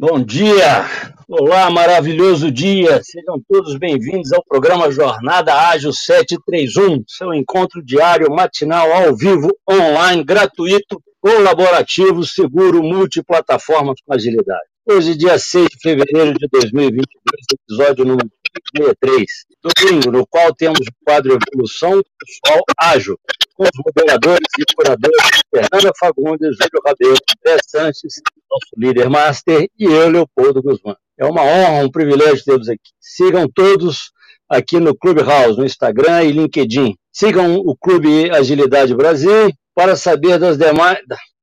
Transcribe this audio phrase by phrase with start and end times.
[0.00, 0.86] Bom dia!
[1.28, 3.02] Olá, maravilhoso dia!
[3.02, 10.22] Sejam todos bem-vindos ao programa Jornada Ágil 731, seu encontro diário, matinal, ao vivo, online,
[10.22, 14.68] gratuito, colaborativo, seguro, multiplataformas com agilidade.
[14.88, 17.08] Hoje, dia 6 de fevereiro de 2022,
[17.52, 18.30] episódio número
[18.76, 19.26] 63,
[19.62, 23.18] domingo, no qual temos o quadro Evolução Pessoal Ágil,
[23.54, 28.14] com os moderadores e curadores Fernanda Fagundes, Júlio Rabelo, André Sanches,
[28.50, 30.94] nosso líder master, e eu, Leopoldo Guzmán.
[31.18, 32.90] É uma honra, um privilégio tê-los aqui.
[33.00, 34.12] Sigam todos
[34.48, 36.94] aqui no Clubhouse, no Instagram e LinkedIn.
[37.12, 40.98] Sigam o Clube Agilidade Brasil para saber das demais,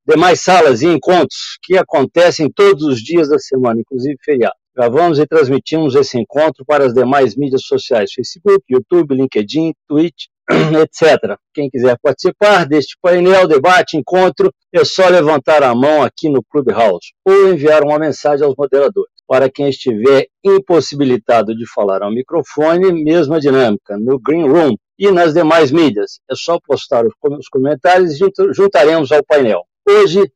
[0.07, 4.55] demais salas e encontros que acontecem todos os dias da semana, inclusive feriado.
[4.75, 10.25] Gravamos e transmitimos esse encontro para as demais mídias sociais: Facebook, YouTube, LinkedIn, Twitch,
[10.81, 11.37] etc.
[11.53, 17.13] Quem quiser participar deste painel, debate, encontro, é só levantar a mão aqui no Clubhouse
[17.25, 19.13] ou enviar uma mensagem aos moderadores.
[19.25, 25.33] Para quem estiver impossibilitado de falar ao microfone, mesma dinâmica, no Green Room e nas
[25.33, 26.19] demais mídias.
[26.29, 29.63] É só postar os comentários e juntaremos ao painel.
[29.87, 30.29] Hoje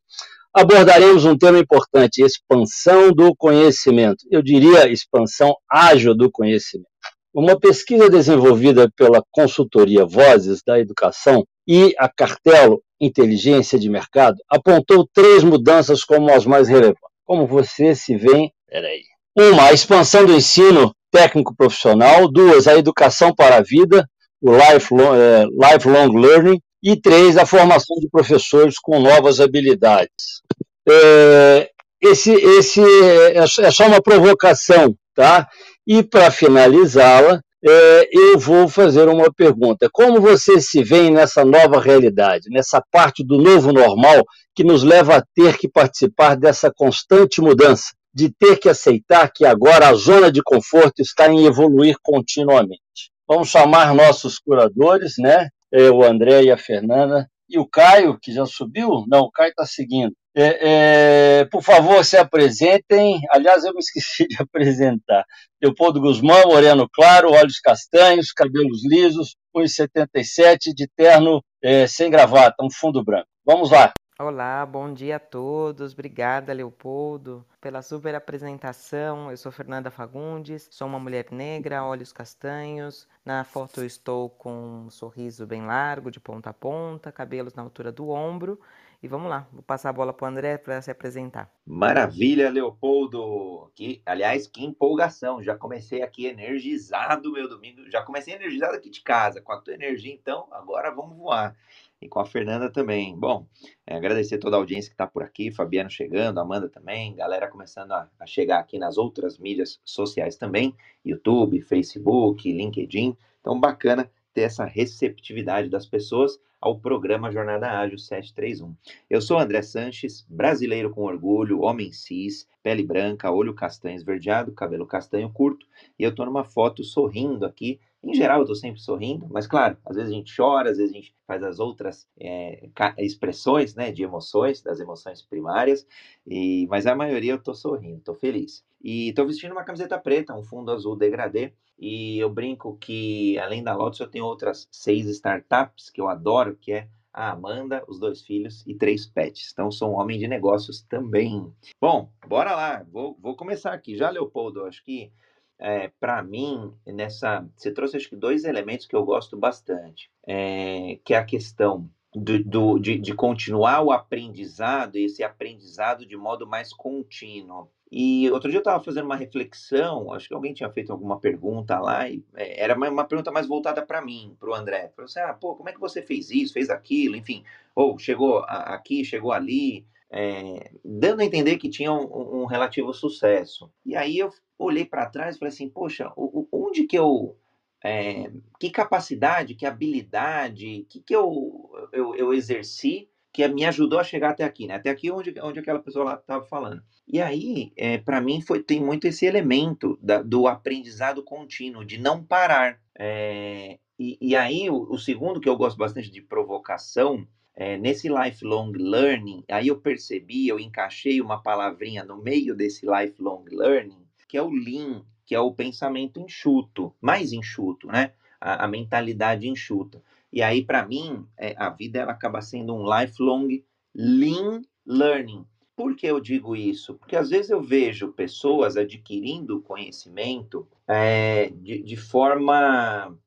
[0.53, 4.25] abordaremos um tema importante: expansão do conhecimento.
[4.30, 6.89] Eu diria expansão ágil do conhecimento.
[7.33, 15.08] Uma pesquisa desenvolvida pela consultoria Vozes da Educação e a Cartelo Inteligência de Mercado apontou
[15.14, 17.00] três mudanças como as mais relevantes.
[17.23, 19.03] Como você se vê, peraí.
[19.38, 22.27] Uma, a expansão do ensino técnico profissional.
[22.27, 24.05] Duas, a educação para a vida,
[24.42, 30.42] o lifelong, é, lifelong learning e três, a formação de professores com novas habilidades.
[30.88, 31.70] É,
[32.02, 35.48] esse, esse é, é só uma provocação, tá?
[35.86, 41.80] E para finalizá-la, é, eu vou fazer uma pergunta: como você se vê nessa nova
[41.80, 44.24] realidade, nessa parte do novo normal
[44.56, 49.46] que nos leva a ter que participar dessa constante mudança, de ter que aceitar que
[49.46, 53.12] agora a zona de conforto está em evoluir continuamente?
[53.28, 55.50] Vamos chamar nossos curadores, né?
[55.72, 57.30] O André e a Fernanda.
[57.49, 59.05] E o Caio, que já subiu?
[59.08, 60.14] Não, o Caio está seguindo.
[60.36, 63.20] É, é, por favor, se apresentem.
[63.32, 65.26] Aliás, eu me esqueci de apresentar.
[65.61, 72.71] Leopoldo Guzmão, moreno claro, olhos castanhos, cabelos lisos, 1,77, de terno é, sem gravata, um
[72.71, 73.27] fundo branco.
[73.45, 73.92] Vamos lá.
[74.22, 75.94] Olá, bom dia a todos.
[75.94, 79.32] Obrigada, Leopoldo, pela super apresentação.
[79.32, 83.08] Eu sou Fernanda Fagundes, sou uma mulher negra, olhos castanhos.
[83.24, 87.64] Na foto eu estou com um sorriso bem largo, de ponta a ponta, cabelos na
[87.64, 88.60] altura do ombro.
[89.02, 91.50] E vamos lá, vou passar a bola para o André para se apresentar.
[91.66, 93.72] Maravilha, Leopoldo!
[93.74, 95.42] Que, aliás, que empolgação!
[95.42, 99.74] Já comecei aqui energizado meu domingo, já comecei energizado aqui de casa, com a tua
[99.74, 101.56] energia, então agora vamos voar
[102.02, 103.15] e com a Fernanda também.
[103.17, 103.45] Bom,
[103.86, 107.92] é, agradecer toda a audiência que está por aqui, Fabiano chegando, Amanda também, galera começando
[107.92, 110.73] a, a, chegar aqui nas outras mídias sociais também,
[111.05, 113.15] YouTube, Facebook, LinkedIn.
[113.42, 118.76] Então, bacana ter essa receptividade das pessoas ao programa Jornada Ágil 731.
[119.09, 124.86] Eu sou André Sanches, brasileiro com orgulho, homem cis, pele branca, olho castanho esverdeado, cabelo
[124.86, 125.65] castanho curto,
[125.98, 129.77] e eu estou numa foto sorrindo aqui em geral, eu estou sempre sorrindo, mas claro,
[129.86, 133.92] às vezes a gente chora, às vezes a gente faz as outras é, expressões né,
[133.92, 135.86] de emoções, das emoções primárias,
[136.25, 138.63] e, mas a maioria eu estou sorrindo, estou feliz.
[138.81, 143.63] E estou vestindo uma camiseta preta, um fundo azul degradê, e eu brinco que além
[143.63, 148.00] da Lotus eu tenho outras seis startups que eu adoro, que é a Amanda, os
[148.00, 149.50] dois filhos e três pets.
[149.51, 151.51] Então sou um homem de negócios também.
[151.81, 153.95] Bom, bora lá, vou, vou começar aqui.
[153.95, 155.12] Já, Leopoldo, acho que
[155.59, 157.45] é, para mim, nessa.
[157.56, 161.89] Você trouxe acho que dois elementos que eu gosto bastante, é, que é a questão
[162.15, 167.69] do, do de, de, continuar o aprendizado, esse aprendizado de modo mais contínuo.
[167.92, 171.80] E outro dia eu estava fazendo uma reflexão, acho que alguém tinha feito alguma pergunta
[171.80, 174.91] lá, e é, era uma, pergunta mais voltada para mim, para o André.
[174.95, 177.44] Falou assim: ah, pô, como é que você fez isso, fez aquilo, enfim,
[177.75, 179.86] ou chegou aqui, chegou ali.
[180.12, 183.71] É, dando a entender que tinha um, um relativo sucesso.
[183.86, 186.11] E aí eu olhei para trás e falei assim, poxa,
[186.51, 187.38] onde que eu
[187.83, 194.03] é, que capacidade, que habilidade, que que eu, eu, eu exerci que me ajudou a
[194.03, 194.75] chegar até aqui, né?
[194.75, 196.81] Até aqui onde, onde aquela pessoa lá estava falando.
[197.07, 201.97] E aí, é, para mim, foi, tem muito esse elemento da, do aprendizado contínuo, de
[201.97, 202.79] não parar.
[202.97, 208.07] É, e, e, aí, o, o, segundo que eu gosto bastante de provocação, é, nesse
[208.07, 214.38] lifelong learning, aí eu percebi, eu encaixei uma palavrinha no meio desse lifelong learning, que
[214.38, 218.13] é o lean, que é o pensamento enxuto, mais enxuto, né?
[218.40, 220.01] A, a mentalidade enxuta.
[220.31, 223.63] E aí, para mim, é, a vida ela acaba sendo um lifelong
[223.94, 225.46] lean learning.
[225.75, 226.96] por que eu digo isso?
[226.96, 233.18] Porque às vezes eu vejo pessoas adquirindo conhecimento é, de, de forma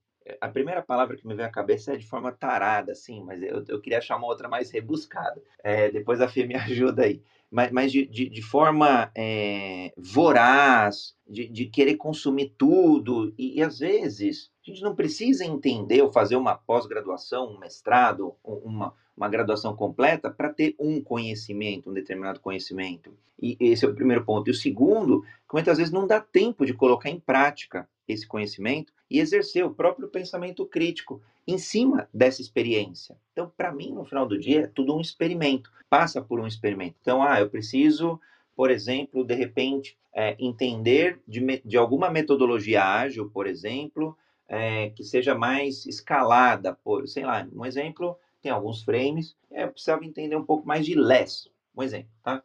[0.41, 3.65] a primeira palavra que me vem à cabeça é de forma tarada, assim, mas eu,
[3.69, 5.43] eu queria achar uma outra mais rebuscada.
[5.63, 7.23] É, depois a Fê me ajuda aí.
[7.51, 13.35] Mas, mas de, de, de forma é, voraz, de, de, querer consumir tudo.
[13.37, 18.35] E, e, às vezes a gente não precisa entender ou fazer uma pós-graduação, um mestrado,
[18.43, 23.15] uma, uma graduação completa para ter um conhecimento, um determinado conhecimento.
[23.41, 24.49] E esse é o primeiro ponto.
[24.49, 28.93] E o segundo, que muitas vezes não dá tempo de colocar em prática esse conhecimento
[29.12, 33.17] e exercer o próprio pensamento crítico em cima dessa experiência.
[33.32, 36.97] Então, para mim, no final do dia, é tudo um experimento, passa por um experimento.
[37.03, 38.19] Então, ah, eu preciso,
[38.56, 44.17] por exemplo, de repente, é, entender de, de alguma metodologia ágil, por exemplo,
[44.49, 49.69] é, que seja mais escalada, por, sei lá, um exemplo, tem alguns frames, é, eu
[49.69, 52.43] precisava entender um pouco mais de less, um exemplo, tá?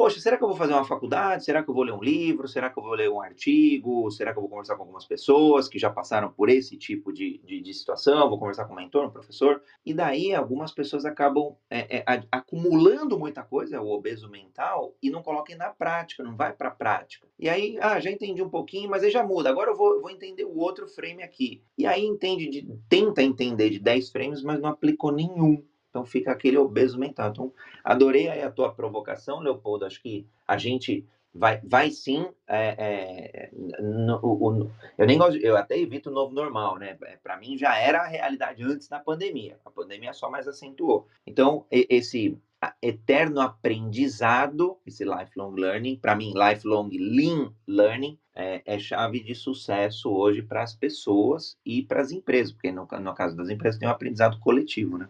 [0.00, 1.44] Poxa, será que eu vou fazer uma faculdade?
[1.44, 2.48] Será que eu vou ler um livro?
[2.48, 4.10] Será que eu vou ler um artigo?
[4.10, 7.38] Será que eu vou conversar com algumas pessoas que já passaram por esse tipo de,
[7.44, 8.30] de, de situação?
[8.30, 9.60] Vou conversar com um mentor, um professor?
[9.84, 15.22] E daí algumas pessoas acabam é, é, acumulando muita coisa, o obeso mental, e não
[15.22, 17.28] colocam na prática, não vai para a prática.
[17.38, 19.50] E aí, ah, já entendi um pouquinho, mas aí já muda.
[19.50, 21.62] Agora eu vou, vou entender o outro frame aqui.
[21.76, 25.62] E aí entende, de, tenta entender de 10 frames, mas não aplicou nenhum.
[25.90, 27.30] Então fica aquele obeso mental.
[27.30, 27.52] Então,
[27.84, 29.84] adorei a tua provocação, Leopoldo.
[29.84, 31.04] Acho que a gente
[31.34, 32.28] vai, vai sim.
[32.46, 33.50] É, é,
[33.82, 36.96] no, o, eu nem gosto, eu até evito o novo normal, né?
[37.02, 39.58] É, Para mim já era a realidade antes da pandemia.
[39.64, 41.08] A pandemia só mais acentuou.
[41.26, 42.38] Então, esse
[42.82, 50.10] eterno aprendizado, esse lifelong learning, para mim, lifelong lean learning, é, é chave de sucesso
[50.10, 53.88] hoje para as pessoas e para as empresas, porque no, no, caso das empresas tem
[53.88, 55.08] um aprendizado coletivo, né?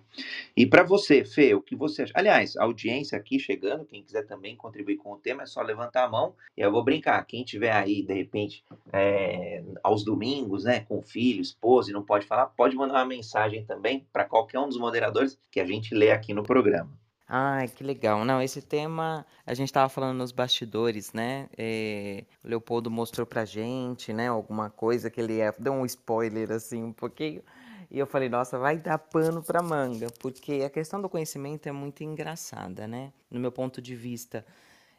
[0.57, 2.13] E para você, Fê, o que você acha?
[2.17, 6.05] Aliás, a audiência aqui chegando, quem quiser também contribuir com o tema, é só levantar
[6.05, 7.25] a mão e eu vou brincar.
[7.27, 12.27] Quem tiver aí, de repente, é, aos domingos, né, com filho, esposa e não pode
[12.27, 16.11] falar, pode mandar uma mensagem também para qualquer um dos moderadores que a gente lê
[16.11, 16.91] aqui no programa.
[17.33, 18.25] Ai, que legal.
[18.25, 21.49] Não, esse tema a gente estava falando nos bastidores, né?
[21.57, 24.27] É, o Leopoldo mostrou pra gente, né?
[24.27, 27.41] Alguma coisa que ele deu um spoiler assim um pouquinho.
[27.89, 31.73] E eu falei, nossa, vai dar pano pra manga, porque a questão do conhecimento é
[31.73, 33.13] muito engraçada, né?
[33.31, 34.45] No meu ponto de vista.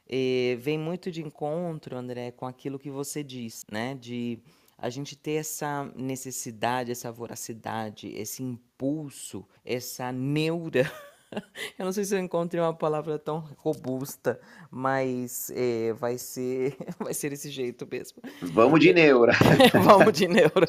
[0.07, 3.93] É, vem muito de encontro, André, com aquilo que você diz, né?
[3.95, 4.39] De
[4.77, 10.89] a gente ter essa necessidade, essa voracidade, esse impulso, essa neura
[11.77, 14.39] eu não sei se eu encontrei uma palavra tão robusta,
[14.69, 18.21] mas é, vai ser vai ser desse jeito mesmo.
[18.41, 19.33] Vamos de neura.
[19.83, 20.67] Vamos de neura.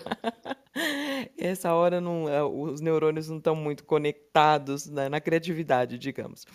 [1.37, 6.47] Essa hora não, é, os neurônios não estão muito conectados né, na criatividade, digamos.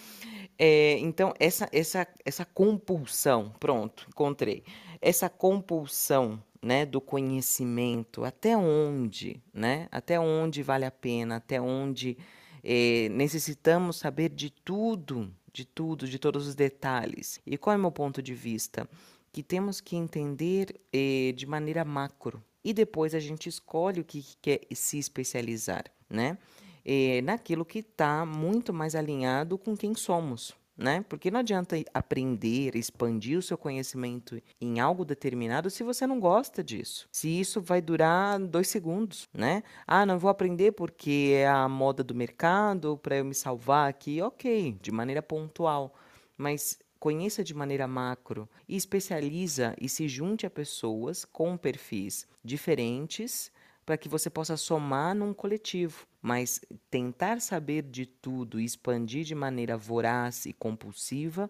[0.58, 4.64] É, então, essa, essa, essa compulsão, pronto, encontrei.
[5.00, 9.88] Essa compulsão né, do conhecimento, até onde, né?
[9.92, 12.18] Até onde vale a pena, até onde
[12.64, 17.40] é, necessitamos saber de tudo, de tudo, de todos os detalhes.
[17.46, 18.90] E qual é o meu ponto de vista?
[19.32, 24.24] Que temos que entender é, de maneira macro e depois a gente escolhe o que
[24.42, 26.38] quer se especializar, né?
[26.84, 31.04] É, naquilo que está muito mais alinhado com quem somos né?
[31.10, 36.64] Porque não adianta aprender, expandir o seu conhecimento em algo determinado se você não gosta
[36.64, 37.08] disso.
[37.12, 39.64] Se isso vai durar dois segundos, né?
[39.88, 44.22] Ah, não vou aprender porque é a moda do mercado para eu me salvar aqui,
[44.22, 45.96] ok, de maneira pontual,
[46.38, 53.52] mas conheça de maneira macro e especializa e se junte a pessoas com perfis diferentes
[53.88, 56.06] para que você possa somar num coletivo.
[56.22, 56.60] Mas
[56.92, 61.50] tentar saber de tudo e expandir de maneira voraz e compulsiva,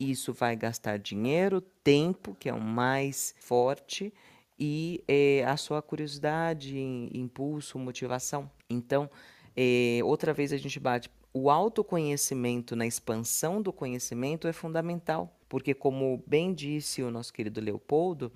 [0.00, 4.14] isso vai gastar dinheiro, tempo, que é o mais forte,
[4.58, 6.74] e é, a sua curiosidade,
[7.12, 8.50] impulso, motivação.
[8.70, 9.10] Então,
[9.54, 11.10] é, outra vez a gente bate.
[11.34, 17.60] O autoconhecimento na expansão do conhecimento é fundamental, porque, como bem disse o nosso querido
[17.60, 18.32] Leopoldo,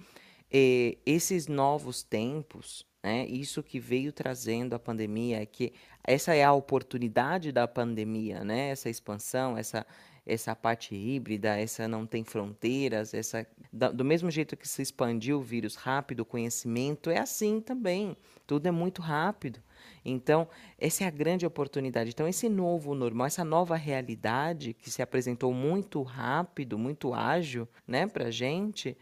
[0.51, 3.27] é, esses novos tempos, né?
[3.27, 5.73] Isso que veio trazendo a pandemia, é que
[6.05, 8.71] essa é a oportunidade da pandemia, né?
[8.71, 9.87] essa expansão, essa,
[10.27, 15.43] essa parte híbrida, essa não tem fronteiras, essa do mesmo jeito que se expandiu o
[15.43, 18.17] vírus rápido, o conhecimento é assim também.
[18.47, 19.63] Tudo é muito rápido.
[20.05, 22.11] Então, essa é a grande oportunidade.
[22.11, 28.07] Então, esse novo normal, essa nova realidade que se apresentou muito rápido, muito ágil, né,
[28.07, 28.97] para gente,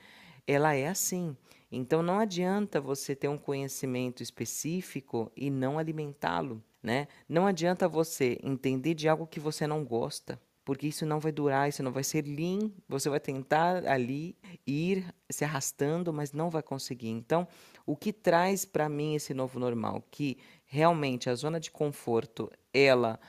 [0.47, 1.37] ela é assim.
[1.71, 7.09] Então não adianta você ter um conhecimento específico e não alimentá-lo, né?
[7.29, 10.41] Não adianta você entender de algo que você não gosta.
[10.67, 12.73] porque isso não vai durar, isso não vai ser lean.
[12.89, 17.11] Você vai tentar ali ir se arrastando, mas não vai conseguir.
[17.11, 17.47] Então,
[17.87, 20.03] o que traz para mim esse novo normal?
[20.11, 23.21] Que realmente a zona de conforto, ela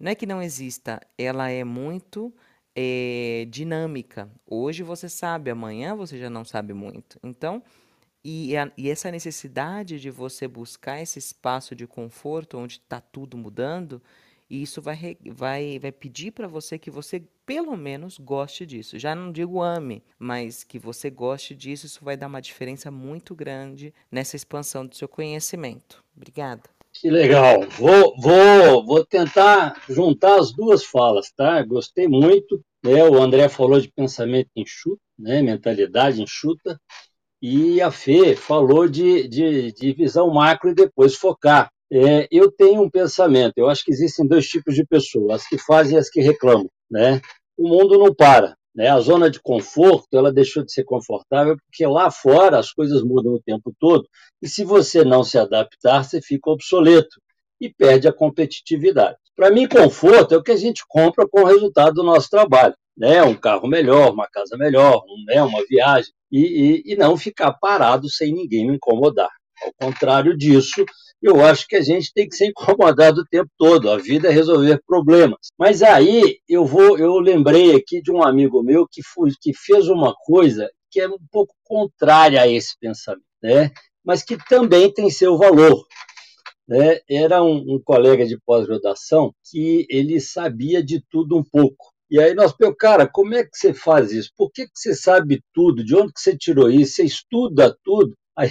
[0.00, 2.34] não é que não exista, ela é muito
[2.74, 4.30] é, dinâmica.
[4.46, 7.18] Hoje você sabe, amanhã você já não sabe muito.
[7.22, 7.62] Então,
[8.24, 13.36] e, a, e essa necessidade de você buscar esse espaço de conforto onde está tudo
[13.36, 14.02] mudando,
[14.48, 18.98] isso vai, vai, vai pedir para você que você pelo menos goste disso.
[18.98, 23.34] Já não digo ame, mas que você goste disso, isso vai dar uma diferença muito
[23.34, 26.04] grande nessa expansão do seu conhecimento.
[26.16, 26.79] Obrigada.
[26.92, 27.62] Que legal.
[27.78, 31.62] Vou, vou, vou tentar juntar as duas falas, tá?
[31.62, 32.60] Gostei muito.
[32.84, 33.04] Né?
[33.04, 35.42] O André falou de pensamento enxuto, né?
[35.42, 36.80] mentalidade enxuta.
[37.42, 41.70] E a Fê falou de, de, de visão macro e depois focar.
[41.92, 45.58] É, eu tenho um pensamento, eu acho que existem dois tipos de pessoas, as que
[45.58, 46.70] fazem e as que reclamam.
[46.90, 47.20] Né?
[47.56, 48.54] O mundo não para.
[48.80, 48.88] Né?
[48.88, 53.34] A zona de conforto ela deixou de ser confortável porque lá fora as coisas mudam
[53.34, 54.08] o tempo todo
[54.40, 57.20] e se você não se adaptar, você fica obsoleto
[57.60, 59.18] e perde a competitividade.
[59.36, 62.74] Para mim, conforto é o que a gente compra com o resultado do nosso trabalho.
[62.96, 63.22] Né?
[63.22, 65.42] Um carro melhor, uma casa melhor, um, né?
[65.42, 69.30] uma viagem e, e, e não ficar parado sem ninguém me incomodar.
[69.62, 70.86] Ao contrário disso,
[71.22, 73.90] eu acho que a gente tem que ser incomodado o tempo todo.
[73.90, 75.48] A vida é resolver problemas.
[75.58, 79.88] Mas aí eu vou, eu lembrei aqui de um amigo meu que, foi, que fez
[79.88, 83.70] uma coisa que é um pouco contrária a esse pensamento, né?
[84.04, 85.86] Mas que também tem seu valor.
[86.66, 87.00] Né?
[87.08, 91.92] Era um, um colega de pós-graduação que ele sabia de tudo um pouco.
[92.10, 94.30] E aí nós pensamos, cara, como é que você faz isso?
[94.36, 95.84] Por que, que você sabe tudo?
[95.84, 96.94] De onde que você tirou isso?
[96.94, 98.14] Você estuda tudo?
[98.36, 98.50] Aí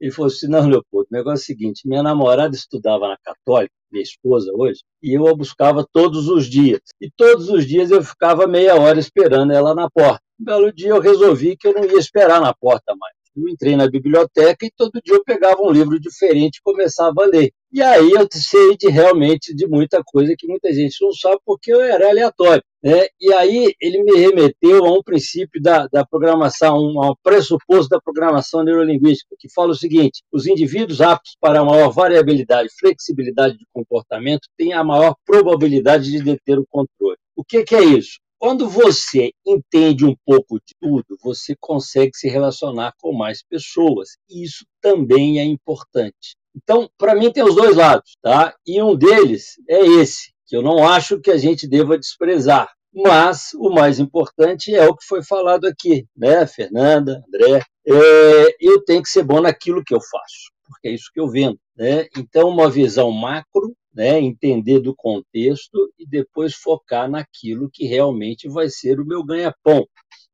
[0.00, 3.74] ele falou assim, não, Leopoldo, o negócio é o seguinte, minha namorada estudava na Católica,
[3.90, 6.80] minha esposa hoje, e eu a buscava todos os dias.
[7.00, 10.22] E todos os dias eu ficava meia hora esperando ela na porta.
[10.40, 13.14] Um belo dia eu resolvi que eu não ia esperar na porta mais.
[13.36, 17.26] Eu entrei na biblioteca e todo dia eu pegava um livro diferente e começava a
[17.26, 17.52] ler.
[17.70, 21.70] E aí eu sei de realmente de muita coisa que muita gente não sabe porque
[21.70, 22.62] eu era aleatório.
[22.82, 23.08] Né?
[23.20, 28.64] E aí ele me remeteu a um princípio da, da programação, um, pressuposto da programação
[28.64, 34.48] neurolinguística, que fala o seguinte: os indivíduos aptos para maior variabilidade e flexibilidade de comportamento
[34.56, 37.18] têm a maior probabilidade de deter o controle.
[37.36, 38.18] O que, que é isso?
[38.38, 44.10] Quando você entende um pouco de tudo, você consegue se relacionar com mais pessoas.
[44.30, 46.36] E isso também é importante.
[46.62, 48.54] Então, para mim, tem os dois lados, tá?
[48.66, 52.68] E um deles é esse, que eu não acho que a gente deva desprezar.
[52.92, 57.62] Mas o mais importante é o que foi falado aqui, né, Fernanda, André?
[57.86, 61.28] É, eu tenho que ser bom naquilo que eu faço, porque é isso que eu
[61.28, 61.58] vendo.
[61.76, 62.06] Né?
[62.16, 68.68] Então, uma visão macro né, entender do contexto e depois focar naquilo que realmente vai
[68.68, 69.86] ser o meu ganha-pão,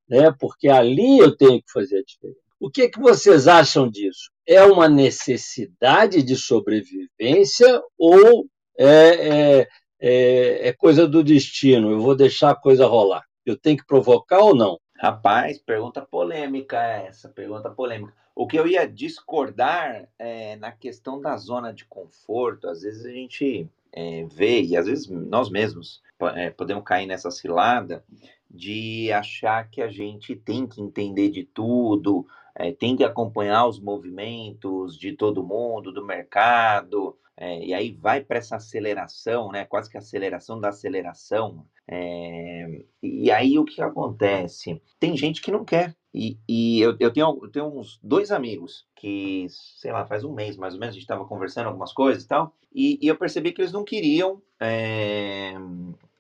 [0.08, 2.40] né, porque ali eu tenho que fazer a diferença.
[2.58, 4.30] O que, que vocês acham disso?
[4.46, 8.46] É uma necessidade de sobrevivência ou
[8.78, 9.68] é, é,
[10.00, 11.90] é, é coisa do destino?
[11.90, 13.24] Eu vou deixar a coisa rolar.
[13.44, 14.78] Eu tenho que provocar ou não?
[14.96, 18.14] Rapaz, pergunta polêmica essa, pergunta polêmica.
[18.34, 22.68] O que eu ia discordar é na questão da zona de conforto.
[22.68, 26.02] Às vezes a gente é, vê, e às vezes nós mesmos
[26.34, 28.04] é, podemos cair nessa cilada
[28.50, 33.80] de achar que a gente tem que entender de tudo, é, tem que acompanhar os
[33.80, 39.64] movimentos de todo mundo, do mercado, é, e aí vai para essa aceleração, né?
[39.64, 41.66] Quase que aceleração da aceleração.
[41.88, 44.80] É, e aí o que acontece?
[45.00, 45.96] Tem gente que não quer.
[46.14, 50.32] E, e eu, eu, tenho, eu tenho uns dois amigos que, sei lá, faz um
[50.32, 53.16] mês mais ou menos, a gente estava conversando algumas coisas e tal, e, e, eu
[53.16, 55.54] percebi que eles não queriam, é,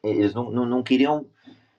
[0.02, 1.26] eles não, não, não queriam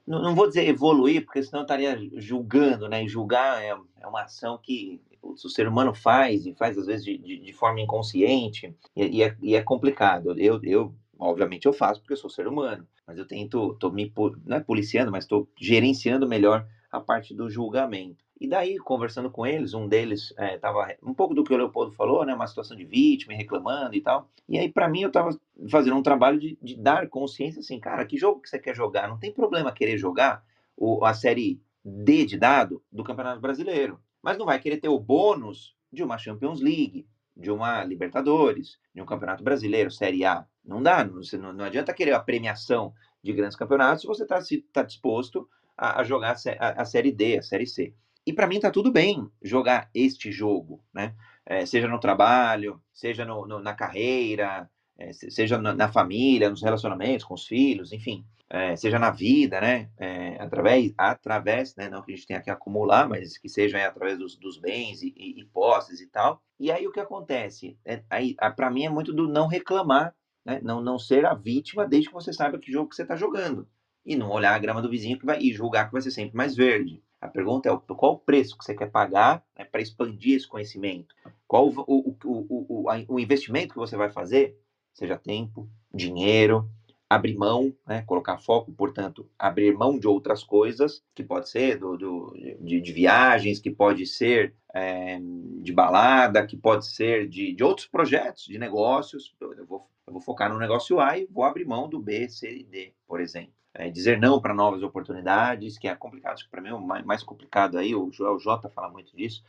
[0.05, 3.03] não, não, vou dizer evoluir, porque senão eu estaria julgando, né?
[3.03, 7.03] E julgar é, é, uma ação que o ser humano faz, e faz às vezes
[7.03, 10.39] de, de, de forma inconsciente, e, e, é, e, é, complicado.
[10.39, 14.11] Eu, eu, obviamente, eu faço porque eu sou ser humano, mas eu tento, tô me,
[14.45, 18.24] não é policiando, mas estou gerenciando melhor a parte do julgamento.
[18.45, 21.91] E daí, conversando com eles, um deles estava é, um pouco do que o Leopoldo
[21.93, 24.29] falou, né, uma situação de vítima, reclamando e tal.
[24.47, 25.35] E aí, para mim, eu estava
[25.67, 29.09] fazendo um trabalho de, de, dar consciência assim, cara, que jogo que você quer jogar?
[29.09, 30.45] Não tem problema querer jogar
[30.77, 34.99] o, a série D de dado do Campeonato Brasileiro, mas não vai querer ter o
[34.99, 40.45] bônus de uma Champions League, de uma Libertadores, de um Campeonato Brasileiro, Série A.
[40.63, 44.37] Não dá, não, não, não adianta querer a premiação de grandes campeonatos se você está
[44.71, 47.91] tá disposto a, a jogar a, a, Série D, a Série C.
[48.25, 51.13] E para mim tá tudo bem jogar este jogo, né?
[51.45, 57.25] É, seja no trabalho, seja no, no, na carreira, é, seja na família, nos relacionamentos
[57.25, 59.89] com os filhos, enfim, é, seja na vida, né?
[59.97, 61.89] É, através, através, né?
[61.89, 65.13] Não que a gente tenha que acumular, mas que seja através dos, dos bens e,
[65.15, 66.41] e, e, posses e tal.
[66.59, 67.77] E aí o que acontece?
[67.85, 70.15] É, aí, para mim é muito do não reclamar,
[70.45, 70.59] né?
[70.63, 73.67] Não, não ser a vítima desde que você saiba que jogo que você está jogando
[74.05, 76.37] e não olhar a grama do vizinho que vai e julgar que vai ser sempre
[76.37, 77.03] mais verde.
[77.25, 81.15] A pergunta é qual o preço que você quer pagar né, para expandir esse conhecimento?
[81.47, 84.55] Qual o, o, o, o, o investimento que você vai fazer?
[84.93, 86.69] Seja tempo, dinheiro,
[87.09, 91.97] abrir mão, né, colocar foco, portanto, abrir mão de outras coisas, que pode ser do,
[91.97, 97.63] do de, de, viagens, que pode ser é, de balada, que pode ser de, de
[97.63, 99.35] outros projetos, de negócios.
[99.41, 102.55] Eu vou, eu vou focar no negócio A e vou abrir mão do B, C
[102.55, 106.69] e D, por exemplo é, dizer não para novas oportunidades, que é complicado, para mim
[106.69, 109.43] é o mais, complicado aí, o Joel J fala muito disso,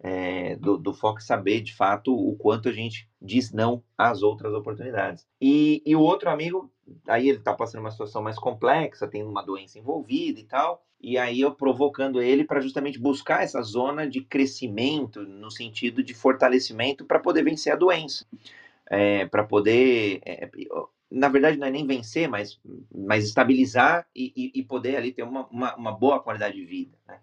[0.00, 4.52] é, do, do, foco saber de fato o quanto a gente diz não às outras
[4.52, 5.26] oportunidades.
[5.40, 6.70] E, e o outro amigo,
[7.06, 11.18] aí ele está passando uma situação mais complexa, tem uma doença envolvida e tal, e
[11.18, 17.04] aí eu provocando ele para justamente buscar essa zona de crescimento, no sentido de fortalecimento,
[17.04, 18.24] para poder vencer a doença.
[18.88, 20.20] É, para poder.
[20.24, 20.48] É,
[21.12, 22.58] na verdade, não é nem vencer, mas,
[22.92, 26.96] mas estabilizar e, e, e poder ali ter uma, uma, uma, boa qualidade de vida.
[27.06, 27.20] Né?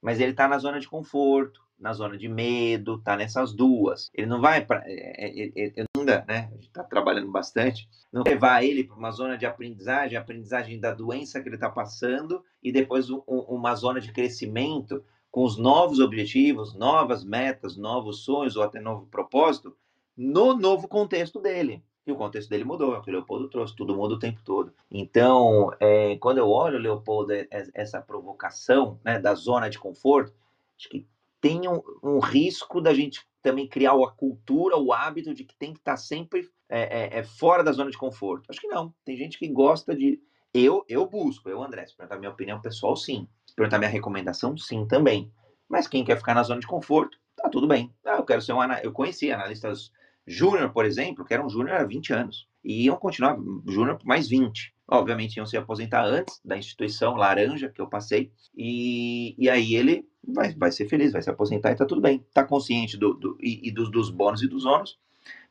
[0.00, 4.10] Mas ele está na zona de conforto, na zona de medo, está nessas duas.
[4.14, 4.82] Ele não vai para.
[4.84, 6.48] É, é, é, ainda, né?
[6.50, 7.88] A gente está trabalhando bastante.
[8.12, 12.44] Não levar ele para uma zona de aprendizagem, aprendizagem da doença que ele está passando,
[12.62, 18.56] e depois um, uma zona de crescimento com os novos objetivos, novas metas, novos sonhos
[18.56, 19.74] ou até novo propósito,
[20.16, 21.82] no novo contexto dele.
[22.10, 24.40] E o contexto dele mudou, é o que o Leopoldo trouxe, tudo muda o tempo
[24.44, 24.74] todo.
[24.90, 27.32] Então, é, quando eu olho, Leopoldo,
[27.72, 30.34] essa provocação né, da zona de conforto,
[30.76, 31.06] acho que
[31.40, 35.72] tem um, um, risco da gente também criar a cultura, o hábito de que tem
[35.72, 38.50] que estar sempre é, é, é, fora da zona de conforto.
[38.50, 38.92] Acho que não.
[39.04, 40.20] Tem gente que gosta de.
[40.52, 43.28] Eu, eu busco, eu, André, se perguntar minha opinião pessoal, sim.
[43.46, 45.32] Se perguntar minha recomendação, sim também.
[45.68, 47.94] Mas quem quer ficar na zona de conforto, tá tudo bem.
[48.04, 49.92] Ah, eu quero ser um Eu conheci analistas
[50.30, 54.06] Júnior, por exemplo, que era um júnior há 20 anos, e iam continuar júnior por
[54.06, 54.72] mais 20.
[54.86, 60.06] Obviamente iam se aposentar antes da instituição laranja que eu passei, e, e aí ele
[60.22, 62.24] vai, vai ser feliz, vai se aposentar e tá tudo bem.
[62.32, 64.96] Tá consciente do, do e, e dos, dos bônus e dos ônus,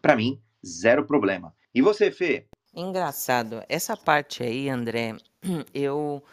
[0.01, 1.53] para mim, zero problema.
[1.75, 2.45] E você, Fê?
[2.73, 5.17] Engraçado, essa parte aí, André,
[5.73, 6.23] eu,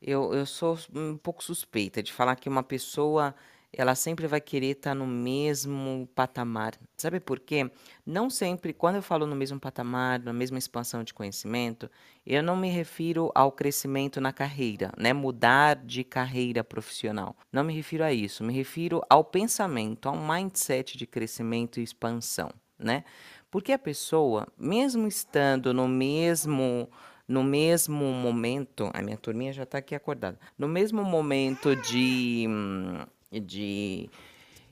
[0.00, 3.32] eu, eu sou um pouco suspeita de falar que uma pessoa
[3.72, 6.74] ela sempre vai querer estar tá no mesmo patamar.
[6.96, 7.70] Sabe por quê?
[8.04, 11.90] Não sempre, quando eu falo no mesmo patamar, na mesma expansão de conhecimento,
[12.26, 15.12] eu não me refiro ao crescimento na carreira, né?
[15.12, 17.34] Mudar de carreira profissional.
[17.50, 22.50] Não me refiro a isso, me refiro ao pensamento, ao mindset de crescimento e expansão,
[22.78, 23.04] né?
[23.50, 26.88] Porque a pessoa, mesmo estando no mesmo
[27.28, 33.06] no mesmo momento, a minha turminha já está aqui acordada, no mesmo momento de hum,
[33.40, 34.10] de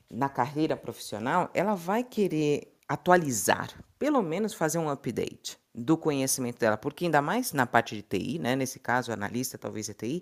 [0.09, 6.75] na carreira profissional, ela vai querer atualizar, pelo menos fazer um update do conhecimento dela,
[6.75, 10.21] porque ainda mais na parte de TI, né, nesse caso analista, talvez é TI,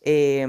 [0.00, 0.44] é,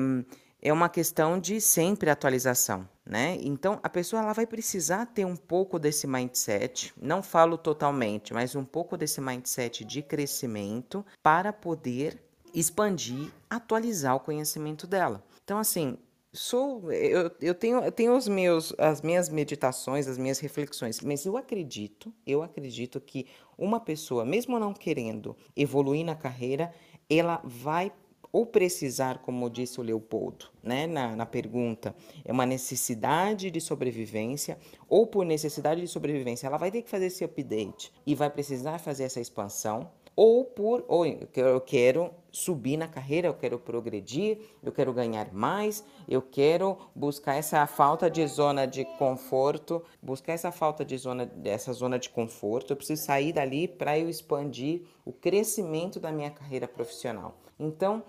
[0.62, 3.38] é uma questão de sempre atualização, né?
[3.41, 8.55] Então a pessoa ela vai precisar ter um pouco desse mindset, não falo totalmente, mas
[8.55, 12.21] um pouco desse mindset de crescimento para poder
[12.53, 15.23] expandir, atualizar o conhecimento dela.
[15.43, 15.97] Então assim,
[16.31, 21.25] sou eu, eu tenho eu tenho os meus as minhas meditações as minhas reflexões mas
[21.25, 23.25] eu acredito eu acredito que
[23.57, 26.71] uma pessoa mesmo não querendo evoluir na carreira
[27.09, 27.91] ela vai
[28.31, 34.59] ou precisar como disse o Leopoldo né na, na pergunta é uma necessidade de sobrevivência
[34.87, 38.77] ou por necessidade de sobrevivência ela vai ter que fazer esse update e vai precisar
[38.77, 39.89] fazer essa expansão
[40.21, 45.82] ou por ou eu quero subir na carreira, eu quero progredir, eu quero ganhar mais,
[46.10, 51.71] eu quero buscar essa falta de zona de conforto, buscar essa falta de zona dessa
[51.71, 56.67] zona de conforto, eu preciso sair dali para eu expandir o crescimento da minha carreira
[56.67, 57.38] profissional.
[57.58, 58.03] Então,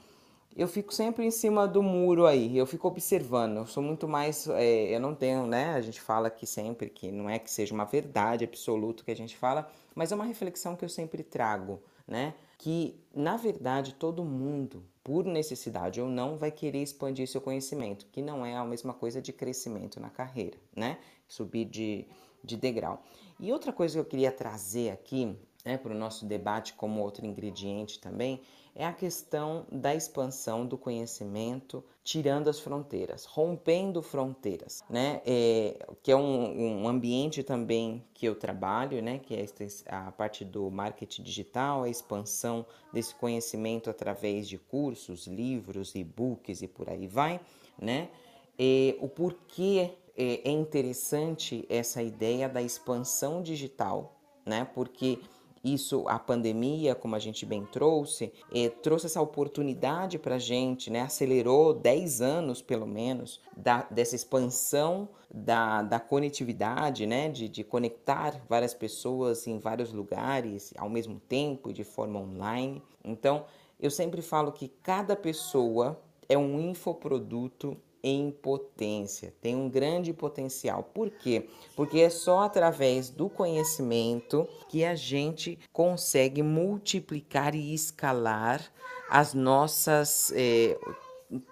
[0.56, 4.48] eu fico sempre em cima do muro aí, eu fico observando, eu sou muito mais,
[4.48, 7.72] é, eu não tenho, né, a gente fala aqui sempre que não é que seja
[7.72, 11.80] uma verdade absoluta que a gente fala, mas é uma reflexão que eu sempre trago,
[12.10, 12.34] né?
[12.58, 18.20] Que na verdade todo mundo, por necessidade ou não, vai querer expandir seu conhecimento, que
[18.20, 20.98] não é a mesma coisa de crescimento na carreira, né?
[21.26, 22.06] Subir de,
[22.44, 23.02] de degrau.
[23.38, 27.24] E outra coisa que eu queria trazer aqui né, para o nosso debate como outro
[27.24, 28.42] ingrediente também,
[28.74, 35.20] é a questão da expansão do conhecimento, tirando as fronteiras, rompendo fronteiras, né?
[35.26, 39.18] É, que é um, um, ambiente também que eu trabalho, né?
[39.18, 39.46] Que é
[39.86, 46.68] a parte do marketing digital, a expansão desse conhecimento através de cursos, livros, e-books e
[46.68, 47.40] por aí vai,
[47.80, 48.08] né?
[48.58, 54.66] E o porquê é, é interessante essa ideia da expansão digital, né?
[54.74, 55.18] Porque
[55.62, 60.90] isso, a pandemia, como a gente bem trouxe, eh, trouxe essa oportunidade para a gente,
[60.90, 61.02] né?
[61.02, 67.28] acelerou 10 anos, pelo menos, da, dessa expansão da, da conectividade, né?
[67.28, 72.82] De, de conectar várias pessoas em vários lugares ao mesmo tempo, de forma online.
[73.04, 73.44] Então,
[73.78, 80.82] eu sempre falo que cada pessoa é um infoproduto em potência, tem um grande potencial.
[80.82, 81.48] Por quê?
[81.76, 88.62] Porque é só através do conhecimento que a gente consegue multiplicar e escalar
[89.08, 90.32] as nossas.
[90.34, 90.78] Eh,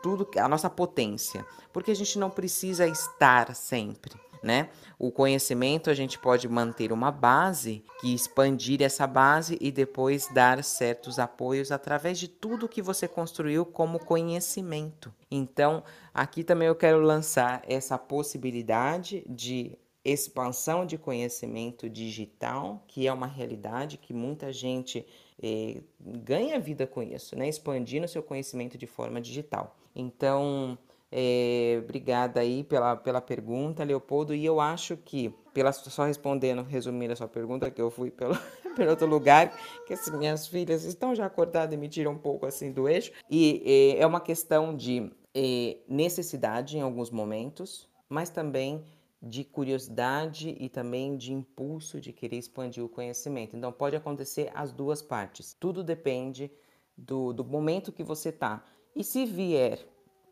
[0.03, 4.69] tudo a nossa potência, porque a gente não precisa estar sempre né?
[4.99, 10.63] O conhecimento a gente pode manter uma base, que expandir essa base e depois dar
[10.65, 15.13] certos apoios através de tudo que você construiu como conhecimento.
[15.31, 23.13] Então, aqui também eu quero lançar essa possibilidade de expansão de conhecimento digital, que é
[23.13, 25.05] uma realidade que muita gente
[25.43, 27.49] eh, ganha vida com isso, né?
[27.49, 29.77] Expandindo seu conhecimento de forma digital.
[29.95, 30.79] Então,
[31.11, 34.35] é, obrigada aí pela, pela pergunta, Leopoldo.
[34.35, 38.37] E eu acho que, pela, só respondendo, resumindo a sua pergunta, que eu fui pelo,
[38.77, 42.47] pelo outro lugar, que as minhas filhas estão já acordadas e me tiram um pouco
[42.47, 43.13] assim do eixo.
[43.31, 48.85] E é, é uma questão de é, necessidade em alguns momentos, mas também
[49.21, 53.57] de curiosidade e também de impulso de querer expandir o conhecimento.
[53.57, 55.57] Então pode acontecer as duas partes.
[55.59, 56.51] Tudo depende
[56.97, 58.65] do, do momento que você está.
[58.95, 59.81] E se vier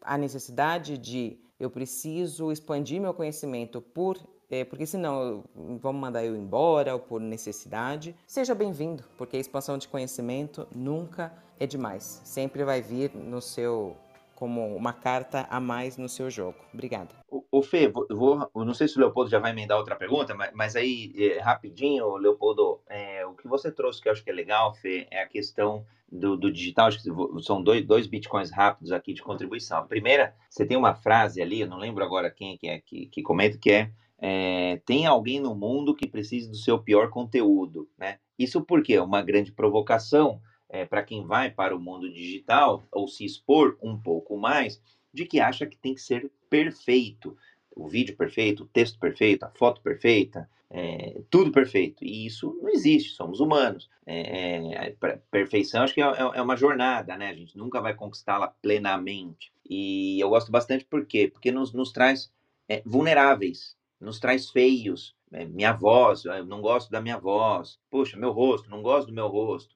[0.06, 4.16] a necessidade de eu preciso expandir meu conhecimento por
[4.48, 5.42] é, porque senão
[5.80, 8.14] vamos mandar eu embora ou por necessidade.
[8.26, 12.20] Seja bem-vindo, porque a expansão de conhecimento nunca é demais.
[12.24, 13.96] Sempre vai vir no seu
[14.36, 16.58] como uma carta a mais no seu jogo.
[16.72, 17.08] Obrigada.
[17.50, 20.50] O, Fê, vou, vou, não sei se o Leopoldo já vai emendar outra pergunta, mas,
[20.54, 24.32] mas aí, é, rapidinho, Leopoldo, é, o que você trouxe que eu acho que é
[24.34, 26.88] legal, Fê, é a questão do, do digital.
[26.88, 29.78] Acho que são dois, dois bitcoins rápidos aqui de contribuição.
[29.78, 33.06] A primeira, você tem uma frase ali, eu não lembro agora quem que é que,
[33.06, 37.88] que comenta, que é, é tem alguém no mundo que precise do seu pior conteúdo,
[37.98, 38.18] né?
[38.38, 43.08] Isso porque é uma grande provocação é, para quem vai para o mundo digital ou
[43.08, 44.80] se expor um pouco mais,
[45.12, 47.36] de que acha que tem que ser perfeito.
[47.74, 52.04] O vídeo perfeito, o texto perfeito, a foto perfeita, é, tudo perfeito.
[52.04, 53.88] E isso não existe, somos humanos.
[54.04, 57.28] É, é, perfeição acho que é, é, é, uma jornada, né?
[57.30, 59.52] A gente nunca vai conquistá-la plenamente.
[59.68, 61.28] E eu gosto bastante por quê?
[61.28, 62.32] Porque nos, nos traz
[62.68, 65.14] é, vulneráveis, nos traz feios.
[65.32, 67.78] É, minha voz, eu não gosto da minha voz.
[67.90, 69.75] Poxa, meu rosto, não gosto do meu rosto.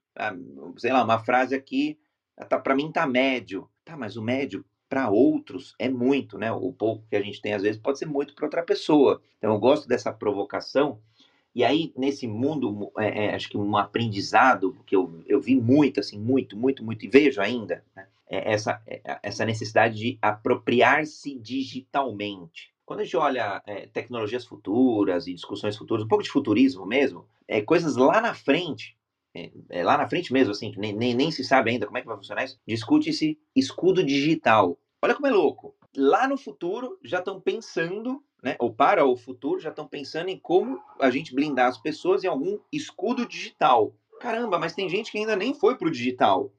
[0.76, 1.98] Sei lá, uma frase aqui,
[2.48, 3.68] tá, para mim tá médio.
[3.84, 6.50] Tá, mas o médio para outros é muito, né?
[6.50, 9.22] O pouco que a gente tem às vezes pode ser muito para outra pessoa.
[9.38, 11.00] Então eu gosto dessa provocação.
[11.54, 15.98] E aí, nesse mundo, é, é, acho que um aprendizado que eu, eu vi muito,
[15.98, 18.06] assim, muito, muito, muito, e vejo ainda, né?
[18.30, 22.72] é essa, é, essa necessidade de apropriar-se digitalmente.
[22.86, 27.26] Quando a gente olha é, tecnologias futuras e discussões futuras, um pouco de futurismo mesmo,
[27.46, 28.96] é, coisas lá na frente,
[29.34, 32.00] é, é, lá na frente mesmo, assim, nem, nem, nem se sabe ainda como é
[32.00, 34.78] que vai funcionar isso, discute-se escudo digital.
[35.02, 35.74] Olha como é louco.
[35.96, 40.38] Lá no futuro já estão pensando, né, ou para o futuro já estão pensando em
[40.38, 43.94] como a gente blindar as pessoas em algum escudo digital.
[44.20, 46.52] Caramba, mas tem gente que ainda nem foi para o digital,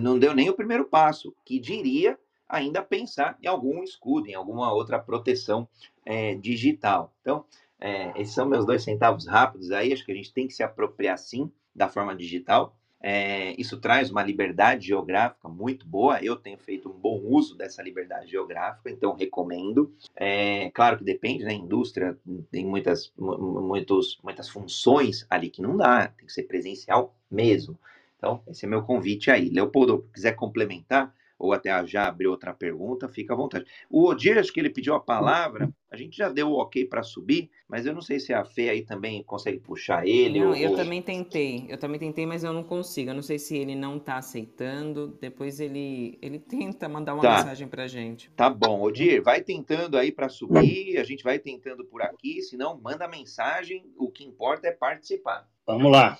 [0.00, 2.18] não deu nem o primeiro passo, que diria
[2.48, 5.68] ainda pensar em algum escudo, em alguma outra proteção
[6.04, 7.14] é, digital.
[7.20, 7.44] Então,
[7.80, 10.62] é, esses são meus dois centavos rápidos aí, acho que a gente tem que se
[10.62, 12.76] apropriar sim da forma digital.
[13.02, 16.22] É, isso traz uma liberdade geográfica muito boa.
[16.22, 19.94] Eu tenho feito um bom uso dessa liberdade geográfica, então recomendo.
[20.14, 21.54] É, claro que depende, né?
[21.54, 22.18] Indústria
[22.50, 27.78] tem muitas, muitos, muitas funções ali que não dá, tem que ser presencial mesmo.
[28.18, 29.48] Então, esse é meu convite aí.
[29.48, 33.64] Leopoldo, quiser complementar, ou até já abrir outra pergunta, fica à vontade.
[33.88, 37.02] O Odir, acho que ele pediu a palavra, a gente já deu o ok para
[37.02, 40.38] subir, mas eu não sei se a Fê aí também consegue puxar ele.
[40.38, 40.56] Não, ou...
[40.56, 43.10] eu também tentei, eu também tentei, mas eu não consigo.
[43.10, 47.38] Eu não sei se ele não está aceitando, depois ele, ele tenta mandar uma tá.
[47.38, 48.30] mensagem para gente.
[48.32, 52.78] Tá bom, Odir, vai tentando aí para subir, a gente vai tentando por aqui, senão
[52.78, 55.48] manda mensagem, o que importa é participar.
[55.66, 56.18] Vamos lá.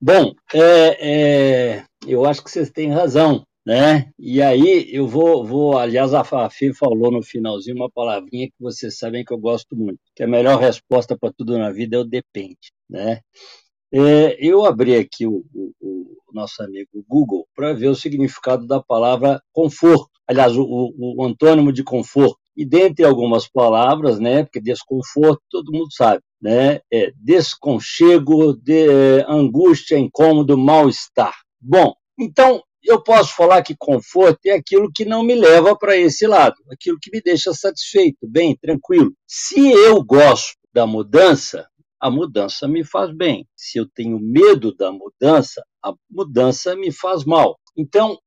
[0.00, 4.10] Bom, é, é, eu acho que vocês têm razão né?
[4.18, 8.98] E aí eu vou, vou aliás, a Fafi falou no finalzinho uma palavrinha que vocês
[8.98, 12.04] sabem que eu gosto muito, que a melhor resposta para tudo na vida é o
[12.04, 13.20] depende, né?
[13.92, 18.82] É, eu abri aqui o, o, o nosso amigo Google para ver o significado da
[18.82, 20.64] palavra conforto, aliás, o,
[20.98, 22.38] o, antônimo de conforto.
[22.56, 29.24] E dentre algumas palavras, né, porque desconforto todo mundo sabe, né, é desconchego, de, é,
[29.28, 31.34] angústia, incômodo, mal-estar.
[31.60, 36.26] Bom, então eu posso falar que conforto é aquilo que não me leva para esse
[36.26, 39.12] lado, aquilo que me deixa satisfeito, bem, tranquilo.
[39.26, 41.66] Se eu gosto da mudança,
[41.98, 43.48] a mudança me faz bem.
[43.56, 47.58] Se eu tenho medo da mudança, a mudança me faz mal.
[47.76, 48.18] Então,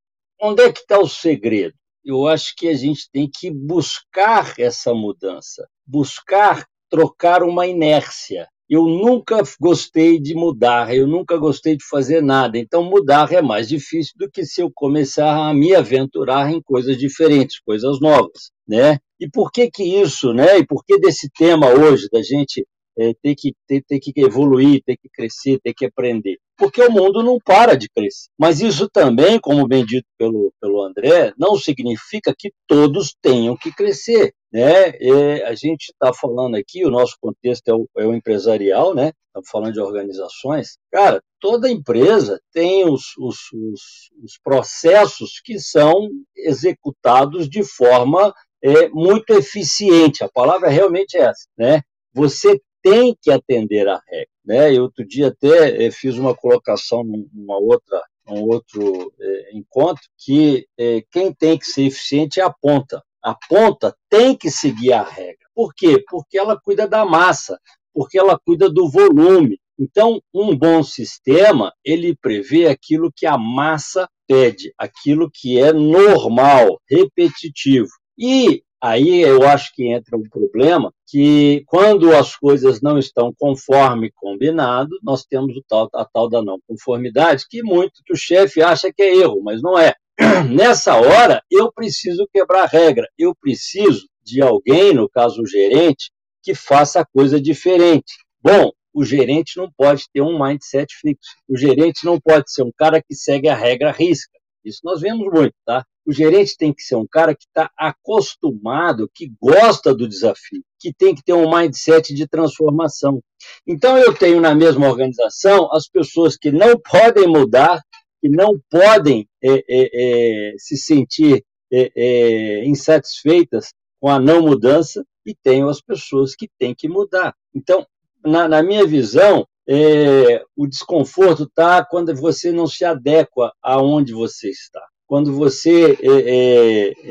[0.41, 1.75] onde é que está o segredo?
[2.03, 8.85] Eu acho que a gente tem que buscar essa mudança, buscar trocar uma inércia eu
[8.85, 12.57] nunca gostei de mudar, eu nunca gostei de fazer nada.
[12.57, 16.97] Então, mudar é mais difícil do que se eu começar a me aventurar em coisas
[16.97, 18.99] diferentes, coisas novas, né?
[19.19, 20.59] E por que que isso, né?
[20.59, 22.65] E por que desse tema hoje da gente
[22.97, 26.37] é, ter, que, ter, ter que evoluir, ter que crescer, ter que aprender?
[26.57, 28.29] Porque o mundo não para de crescer.
[28.37, 33.71] Mas isso também, como bem dito pelo, pelo André, não significa que todos tenham que
[33.71, 34.33] crescer.
[34.51, 34.91] Né?
[34.99, 39.11] E a gente está falando aqui, o nosso contexto é o, é o empresarial, né?
[39.27, 40.77] Estamos falando de organizações.
[40.91, 43.81] Cara, toda empresa tem os, os, os,
[44.23, 48.33] os processos que são executados de forma
[48.63, 50.23] é, muito eficiente.
[50.23, 51.81] A palavra realmente é essa, né?
[52.13, 54.73] Você tem que atender a regra, né?
[54.73, 60.67] Eu outro dia até é, fiz uma colocação numa outra um outro é, encontro que
[60.77, 65.03] é, quem tem que ser eficiente é a ponta a ponta tem que seguir a
[65.03, 65.47] regra.
[65.53, 66.01] Por quê?
[66.09, 67.59] Porque ela cuida da massa,
[67.93, 69.59] porque ela cuida do volume.
[69.77, 76.79] Então, um bom sistema, ele prevê aquilo que a massa pede, aquilo que é normal,
[76.89, 77.89] repetitivo.
[78.17, 84.11] E aí eu acho que entra um problema que quando as coisas não estão conforme
[84.15, 88.61] combinado, nós temos o tal, a tal da não conformidade, que muito que o chefe
[88.61, 89.93] acha que é erro, mas não é.
[90.49, 96.11] Nessa hora, eu preciso quebrar a regra, eu preciso de alguém, no caso o gerente,
[96.43, 98.13] que faça a coisa diferente.
[98.41, 101.35] Bom, o gerente não pode ter um mindset fixo.
[101.47, 104.37] O gerente não pode ser um cara que segue a regra risca.
[104.65, 105.85] Isso nós vemos muito, tá?
[106.07, 110.93] O gerente tem que ser um cara que está acostumado, que gosta do desafio, que
[110.93, 113.21] tem que ter um mindset de transformação.
[113.67, 117.81] Então, eu tenho na mesma organização as pessoas que não podem mudar
[118.21, 125.03] que não podem é, é, é, se sentir é, é, insatisfeitas com a não mudança
[125.25, 127.33] e tenho as pessoas que têm que mudar.
[127.53, 127.85] Então,
[128.25, 134.49] na, na minha visão, é, o desconforto está quando você não se adequa aonde você
[134.49, 134.81] está.
[135.07, 135.97] Quando você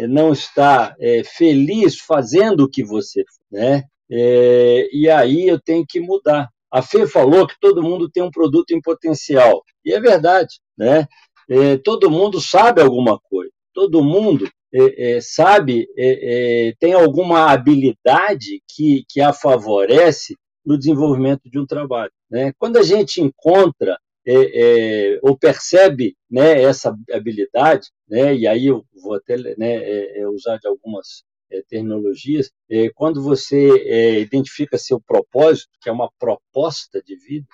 [0.09, 0.94] não está
[1.35, 3.85] feliz fazendo o que você né?
[4.11, 6.50] e aí eu tenho que mudar.
[6.70, 9.62] A Fê falou que todo mundo tem um produto em potencial.
[9.85, 11.06] E é verdade, né?
[11.48, 13.50] É, todo mundo sabe alguma coisa.
[13.72, 20.76] Todo mundo é, é, sabe, é, é, tem alguma habilidade que, que a favorece no
[20.76, 22.11] desenvolvimento de um trabalho.
[22.30, 22.52] Né?
[22.59, 29.14] Quando a gente encontra é, ou percebe né, essa habilidade, né, e aí eu vou
[29.14, 35.88] até né, usar de algumas é, terminologias, é, quando você é, identifica seu propósito, que
[35.88, 37.46] é uma proposta de vida,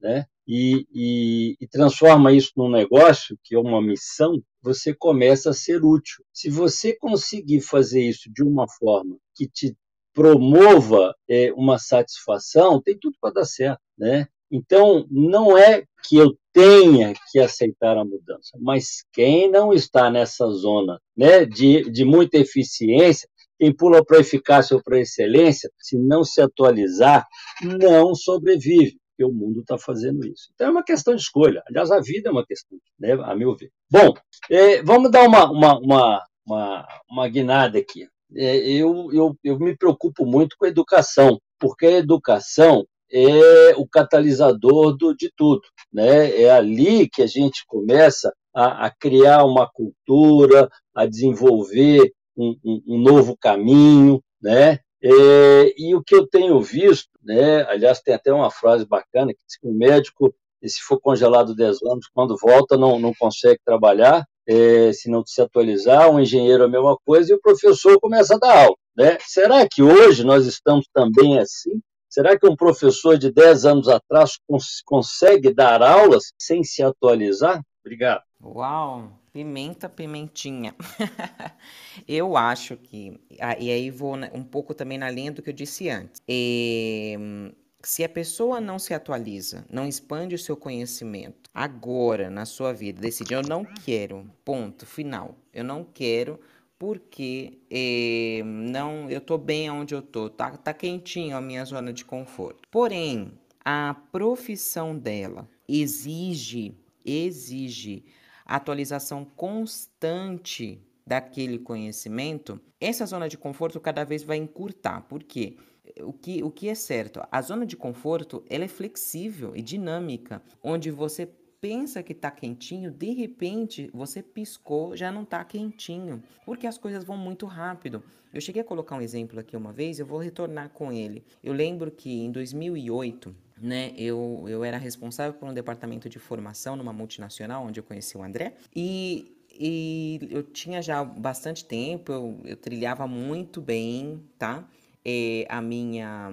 [0.00, 5.54] né, e, e, e transforma isso num negócio, que é uma missão, você começa a
[5.54, 6.24] ser útil.
[6.32, 9.76] Se você conseguir fazer isso de uma forma que te
[10.14, 14.26] promova é, uma satisfação, tem tudo para dar certo, né?
[14.50, 20.46] Então, não é que eu tenha que aceitar a mudança, mas quem não está nessa
[20.48, 23.28] zona né, de, de muita eficiência
[23.58, 27.26] quem pula para eficácia ou para excelência, se não se atualizar,
[27.62, 30.50] não sobrevive, porque o mundo está fazendo isso.
[30.54, 31.62] Então é uma questão de escolha.
[31.66, 33.70] Aliás, a vida é uma questão, né, a meu ver.
[33.90, 34.14] Bom,
[34.50, 38.06] é, vamos dar uma, uma, uma, uma, uma guinada aqui.
[38.34, 43.86] É, eu, eu, eu me preocupo muito com a educação, porque a educação é o
[43.86, 45.62] catalisador do, de tudo.
[45.92, 46.42] Né?
[46.42, 52.82] É ali que a gente começa a, a criar uma cultura, a desenvolver um, um,
[52.88, 54.80] um novo caminho, né?
[55.02, 57.62] É, e o que eu tenho visto, né?
[57.68, 61.82] Aliás, tem até uma frase bacana que diz que um médico, se for congelado 10
[61.82, 66.66] anos, quando volta não, não consegue trabalhar, é, se não se atualizar, um engenheiro é
[66.66, 68.76] a mesma coisa, e o professor começa a dar aula.
[68.96, 69.18] Né?
[69.20, 71.80] Será que hoje nós estamos também assim?
[72.16, 77.62] Será que um professor de 10 anos atrás cons consegue dar aulas sem se atualizar?
[77.84, 78.22] Obrigado.
[78.42, 80.74] Uau, pimenta, pimentinha.
[82.08, 85.54] eu acho que, ah, e aí vou um pouco também na linha do que eu
[85.54, 86.22] disse antes.
[86.26, 87.52] E,
[87.82, 92.98] se a pessoa não se atualiza, não expande o seu conhecimento agora na sua vida,
[92.98, 96.40] decide, eu não quero, ponto, final, eu não quero
[96.78, 101.92] porque eh, não, eu tô bem onde eu tô, tá, tá quentinho a minha zona
[101.92, 102.62] de conforto.
[102.70, 103.32] Porém,
[103.64, 108.04] a profissão dela exige, exige
[108.44, 115.02] atualização constante daquele conhecimento, essa zona de conforto cada vez vai encurtar.
[115.02, 115.56] Por quê?
[116.00, 117.22] O que, o que é certo?
[117.30, 121.28] A zona de conforto ela é flexível e dinâmica, onde você
[121.60, 127.04] pensa que está quentinho, de repente você piscou, já não está quentinho, porque as coisas
[127.04, 128.02] vão muito rápido.
[128.32, 131.24] Eu cheguei a colocar um exemplo aqui uma vez, eu vou retornar com ele.
[131.42, 136.76] Eu lembro que em 2008, né, eu, eu era responsável por um departamento de formação
[136.76, 142.38] numa multinacional, onde eu conheci o André, e e eu tinha já bastante tempo, eu,
[142.44, 144.68] eu trilhava muito bem, tá?
[145.08, 146.32] é, a minha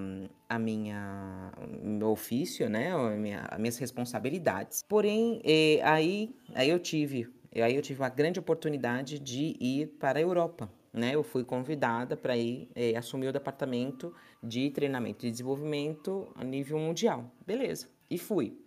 [0.55, 4.83] a minha meu ofício, né, a minha, as minhas responsabilidades.
[4.87, 10.19] Porém, é, aí aí eu tive aí eu tive uma grande oportunidade de ir para
[10.19, 11.15] a Europa, né?
[11.15, 16.79] Eu fui convidada para ir é, assumir o departamento de treinamento e desenvolvimento a nível
[16.79, 17.31] mundial.
[17.45, 17.87] Beleza.
[18.09, 18.57] E fui.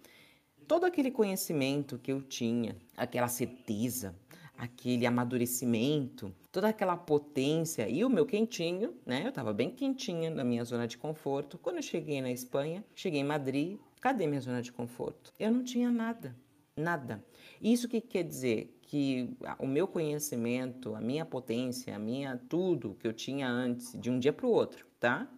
[0.67, 4.17] Todo aquele conhecimento que eu tinha, aquela certeza,
[4.57, 9.23] aquele amadurecimento, toda aquela potência e o meu quentinho, né?
[9.25, 11.59] Eu estava bem quentinha na minha zona de conforto.
[11.59, 15.33] Quando eu cheguei na Espanha, cheguei em Madrid, cadê minha zona de conforto?
[15.39, 16.35] Eu não tinha nada,
[16.77, 17.25] nada.
[17.61, 23.07] Isso que quer dizer que o meu conhecimento, a minha potência, a minha tudo que
[23.07, 25.29] eu tinha antes, de um dia para o outro, tá?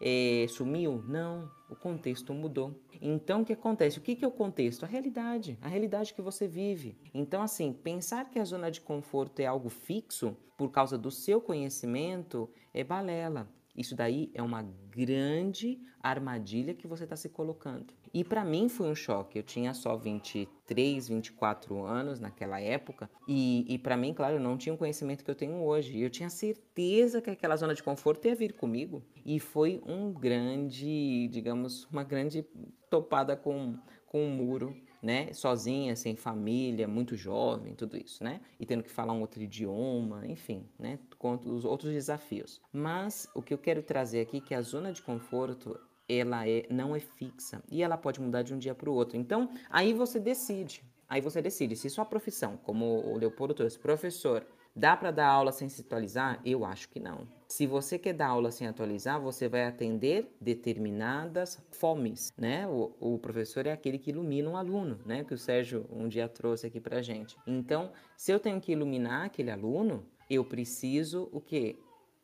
[0.00, 1.04] É, sumiu?
[1.06, 2.74] Não, o contexto mudou.
[3.02, 3.98] Então, o que acontece?
[3.98, 4.84] O que é o contexto?
[4.84, 6.96] A realidade, a realidade que você vive.
[7.12, 11.40] Então, assim, pensar que a zona de conforto é algo fixo por causa do seu
[11.40, 13.48] conhecimento é balela.
[13.76, 17.94] Isso daí é uma grande armadilha que você está se colocando.
[18.12, 19.38] E para mim foi um choque.
[19.38, 23.08] Eu tinha só 23, 24 anos naquela época.
[23.26, 26.00] E, e para mim, claro, eu não tinha o conhecimento que eu tenho hoje.
[26.00, 29.02] Eu tinha certeza que aquela zona de conforto ia vir comigo.
[29.24, 32.44] E foi um grande, digamos, uma grande
[32.88, 38.40] topada com, com um muro né, sozinha, sem família, muito jovem, tudo isso, né?
[38.58, 42.60] E tendo que falar um outro idioma, enfim, né, com os outros desafios.
[42.72, 45.78] Mas o que eu quero trazer aqui é que a zona de conforto
[46.10, 49.16] ela é, não é fixa e ela pode mudar de um dia para o outro.
[49.16, 50.82] Então, aí você decide.
[51.08, 54.46] Aí você decide se sua profissão, como o Leopoldo trouxe, professor,
[54.76, 56.40] dá para dar aula sem se atualizar?
[56.44, 57.26] Eu acho que não.
[57.48, 62.68] Se você quer dar aula sem atualizar, você vai atender determinadas fomes, né?
[62.68, 65.24] O, o professor é aquele que ilumina um aluno, né?
[65.24, 67.36] Que o Sérgio um dia trouxe aqui para gente.
[67.44, 71.76] Então, se eu tenho que iluminar aquele aluno, eu preciso o quê?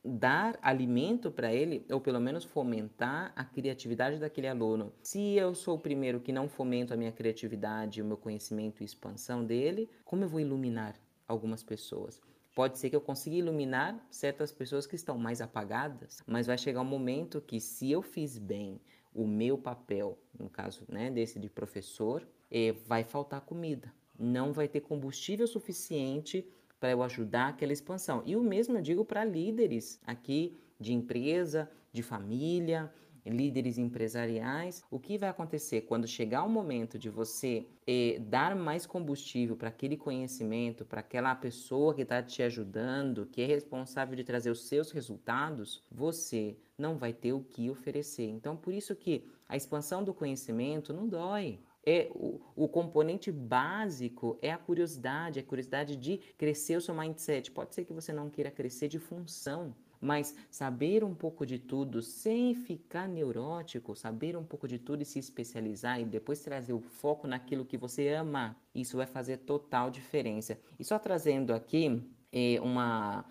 [0.07, 4.93] Dar alimento para ele, ou pelo menos fomentar a criatividade daquele aluno.
[5.03, 8.87] Se eu sou o primeiro que não fomento a minha criatividade, o meu conhecimento e
[8.87, 10.95] expansão dele, como eu vou iluminar
[11.27, 12.21] algumas pessoas?
[12.55, 16.81] Pode ser que eu consiga iluminar certas pessoas que estão mais apagadas, mas vai chegar
[16.81, 18.81] um momento que, se eu fiz bem
[19.13, 23.93] o meu papel, no caso né, desse de professor, eh, vai faltar comida.
[24.19, 26.47] Não vai ter combustível suficiente
[26.79, 28.23] para eu ajudar aquela expansão.
[28.27, 32.93] E o mesmo eu digo para líderes aqui de empresa, de família,
[33.25, 34.85] líderes empresariais.
[34.91, 39.69] O que vai acontecer quando chegar o momento de você eh, dar mais combustível para
[39.69, 44.67] aquele conhecimento, para aquela pessoa que está te ajudando, que é responsável de trazer os
[44.67, 45.83] seus resultados?
[45.91, 48.29] Você não vai ter o que oferecer.
[48.29, 54.37] Então, por isso que a expansão do conhecimento não dói é o, o, componente básico
[54.43, 57.53] é a curiosidade, a curiosidade de crescer o seu mindset.
[57.53, 62.03] Pode ser que você não queira crescer de função, mas saber um pouco de tudo
[62.03, 66.81] sem ficar neurótico, saber um pouco de tudo e se especializar e depois trazer o
[66.81, 70.59] foco naquilo que você ama, isso vai fazer total diferença.
[70.79, 73.25] E só trazendo aqui é, uma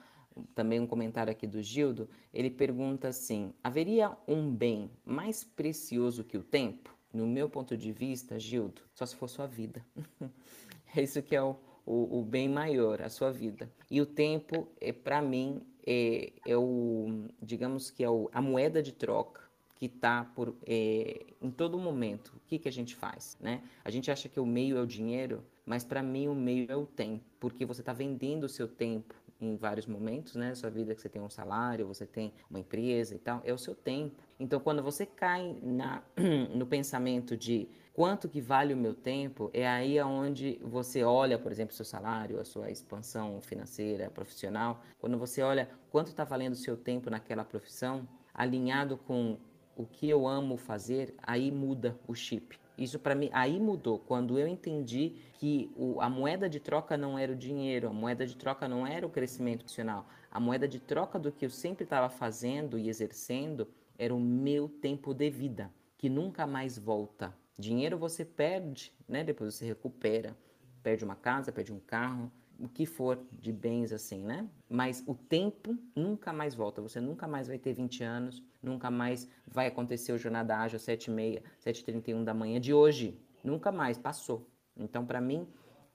[0.53, 6.37] também um comentário aqui do Gildo, ele pergunta assim: haveria um bem mais precioso que
[6.37, 6.94] o tempo?
[7.15, 9.82] No meu ponto de vista, Gildo, só se for sua vida.
[10.93, 13.71] é isso que é o, o, o bem maior, a sua vida.
[13.89, 18.83] E o tempo, é para mim, é, é, o, digamos que é o, a moeda
[18.83, 19.42] de troca
[19.75, 22.33] que está por é, em todo momento.
[22.35, 23.63] O que, que a gente faz, né?
[23.85, 26.75] A gente acha que o meio é o dinheiro, mas para mim o meio é
[26.75, 29.15] o tempo, porque você está vendendo o seu tempo
[29.46, 33.15] em vários momentos, né, sua vida que você tem um salário, você tem uma empresa
[33.15, 34.23] e tal, é o seu tempo.
[34.39, 36.04] Então, quando você cai na,
[36.54, 41.52] no pensamento de quanto que vale o meu tempo, é aí aonde você olha, por
[41.52, 46.58] exemplo, seu salário, a sua expansão financeira, profissional, quando você olha quanto está valendo o
[46.58, 49.37] seu tempo naquela profissão, alinhado com
[49.75, 52.60] o que eu amo fazer, aí muda o chip.
[52.78, 57.17] Isso para mim aí mudou quando eu entendi que o, a moeda de troca não
[57.17, 60.80] era o dinheiro, a moeda de troca não era o crescimento profissional, a moeda de
[60.80, 63.67] troca do que eu sempre estava fazendo e exercendo
[63.98, 67.34] era o meu tempo de vida, que nunca mais volta.
[67.58, 69.23] Dinheiro você perde, né?
[69.23, 70.36] Depois você recupera,
[70.84, 74.47] perde uma casa, perde um carro, o que for de bens assim, né?
[74.69, 76.81] Mas o tempo nunca mais volta.
[76.81, 81.41] Você nunca mais vai ter 20 anos, nunca mais vai acontecer o jornada ágil 7h30,
[81.63, 83.19] 7h31 da manhã de hoje.
[83.43, 84.47] Nunca mais, passou.
[84.77, 85.47] Então, para mim,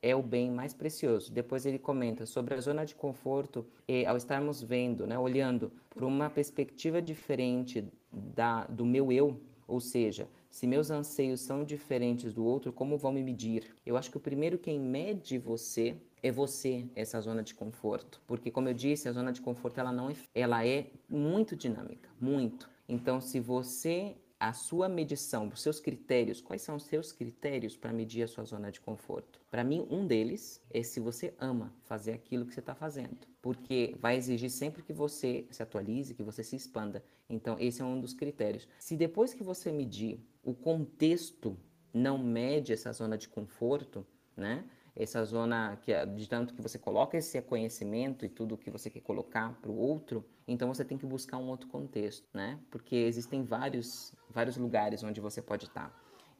[0.03, 1.33] é o bem mais precioso.
[1.33, 6.05] Depois ele comenta sobre a zona de conforto e ao estarmos vendo, né, olhando por
[6.05, 12.45] uma perspectiva diferente da, do meu eu, ou seja, se meus anseios são diferentes do
[12.45, 13.75] outro, como vão me medir?
[13.87, 18.51] Eu acho que o primeiro quem mede você é você essa zona de conforto, porque
[18.51, 22.69] como eu disse, a zona de conforto ela não é, ela é muito dinâmica, muito.
[22.89, 27.93] Então, se você a sua medição, os seus critérios, quais são os seus critérios para
[27.93, 29.39] medir a sua zona de conforto?
[29.51, 33.95] Para mim, um deles é se você ama fazer aquilo que você está fazendo, porque
[34.01, 37.05] vai exigir sempre que você se atualize, que você se expanda.
[37.29, 38.67] Então, esse é um dos critérios.
[38.79, 41.55] Se depois que você medir o contexto
[41.93, 44.65] não mede essa zona de conforto, né?
[45.03, 48.91] Essa zona que é de tanto que você coloca esse conhecimento e tudo que você
[48.91, 52.59] quer colocar para o outro, então você tem que buscar um outro contexto, né?
[52.71, 55.91] Porque existem vários, vários lugares onde você pode estar.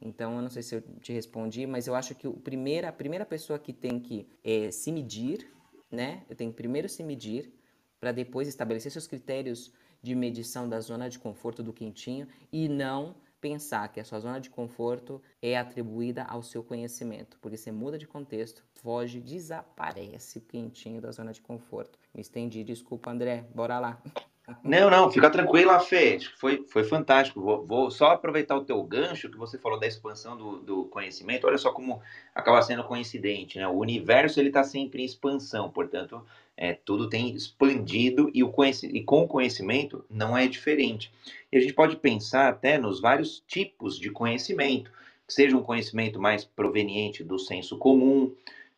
[0.01, 2.91] Então, eu não sei se eu te respondi, mas eu acho que o primeira, a
[2.91, 5.47] primeira pessoa que tem que é, se medir,
[5.91, 6.23] né?
[6.29, 7.53] Eu tenho que primeiro se medir
[7.99, 13.15] para depois estabelecer seus critérios de medição da zona de conforto do quentinho e não
[13.41, 17.97] pensar que a sua zona de conforto é atribuída ao seu conhecimento, porque você muda
[17.97, 21.97] de contexto, foge, desaparece quentinho da zona de conforto.
[22.13, 24.01] Me estendi, desculpa, André, bora lá.
[24.63, 26.19] Não, não, fica tranquila, Fê.
[26.35, 27.39] Foi, foi fantástico.
[27.39, 31.47] Vou, vou, só aproveitar o teu gancho que você falou da expansão do, do conhecimento.
[31.47, 32.01] Olha só como
[32.33, 33.67] acaba sendo coincidente, né?
[33.67, 36.25] O universo ele está sempre em expansão, portanto,
[36.61, 38.53] é, tudo tem expandido e, o
[38.83, 41.11] e com o conhecimento não é diferente.
[41.51, 44.91] E a gente pode pensar até nos vários tipos de conhecimento,
[45.27, 48.31] que seja um conhecimento mais proveniente do senso comum,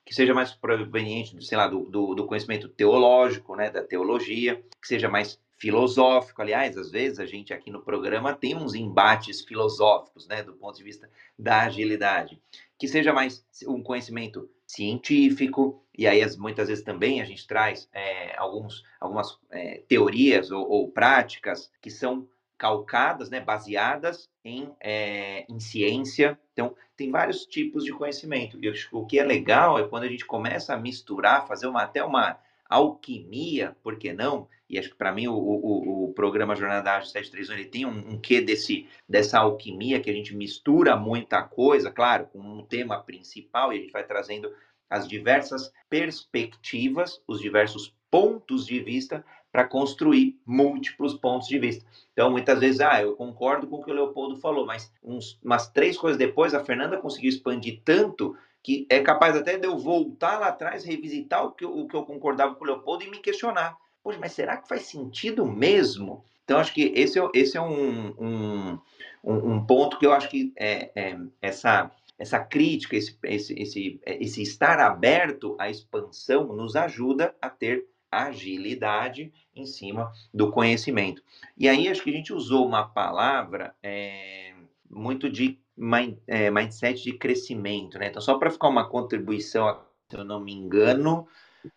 [0.05, 4.87] que seja mais proveniente, sei lá, do, do, do conhecimento teológico, né, da teologia, que
[4.87, 6.41] seja mais filosófico.
[6.41, 10.77] Aliás, às vezes a gente aqui no programa tem uns embates filosóficos, né, do ponto
[10.77, 12.41] de vista da agilidade.
[12.77, 18.35] Que seja mais um conhecimento científico, e aí muitas vezes também a gente traz é,
[18.37, 22.27] alguns, algumas é, teorias ou, ou, práticas que são
[22.57, 26.39] calcadas, né, baseadas em, é, em ciência.
[26.53, 28.57] Então, tem vários tipos de conhecimento.
[28.61, 32.03] E o que é legal é quando a gente começa a misturar, fazer uma, até
[32.03, 32.39] uma
[32.73, 34.47] alquimia, por que não?
[34.69, 38.13] E acho que para mim o, o, o, programa Jornada Ágil 731 ele tem um,
[38.13, 42.99] um quê desse, dessa alquimia que a gente mistura muita coisa, claro, com um tema
[42.99, 44.51] principal e a gente vai trazendo
[44.89, 51.85] as diversas perspectivas, os diversos pontos de vista para construir múltiplos pontos de vista.
[52.11, 55.69] Então, muitas vezes, ah, eu concordo com o que o Leopoldo falou, mas uns, umas
[55.69, 60.39] três coisas depois, a Fernanda conseguiu expandir tanto que é capaz até de eu voltar
[60.39, 63.19] lá atrás, revisitar o que, eu, o que eu concordava com o Leopoldo e me
[63.19, 63.77] questionar.
[64.01, 66.23] Poxa, mas será que faz sentido mesmo?
[66.45, 68.79] Então, acho que esse é, esse é um, um,
[69.23, 74.41] um ponto que eu acho que é, é, essa, essa crítica, esse, esse, esse, esse
[74.41, 81.21] estar aberto à expansão nos ajuda a ter agilidade em cima do conhecimento.
[81.57, 84.53] E aí acho que a gente usou uma palavra é,
[84.89, 88.07] muito de mind, é, mindset de crescimento, né?
[88.07, 91.27] Então, só para ficar uma contribuição, se eu não me engano,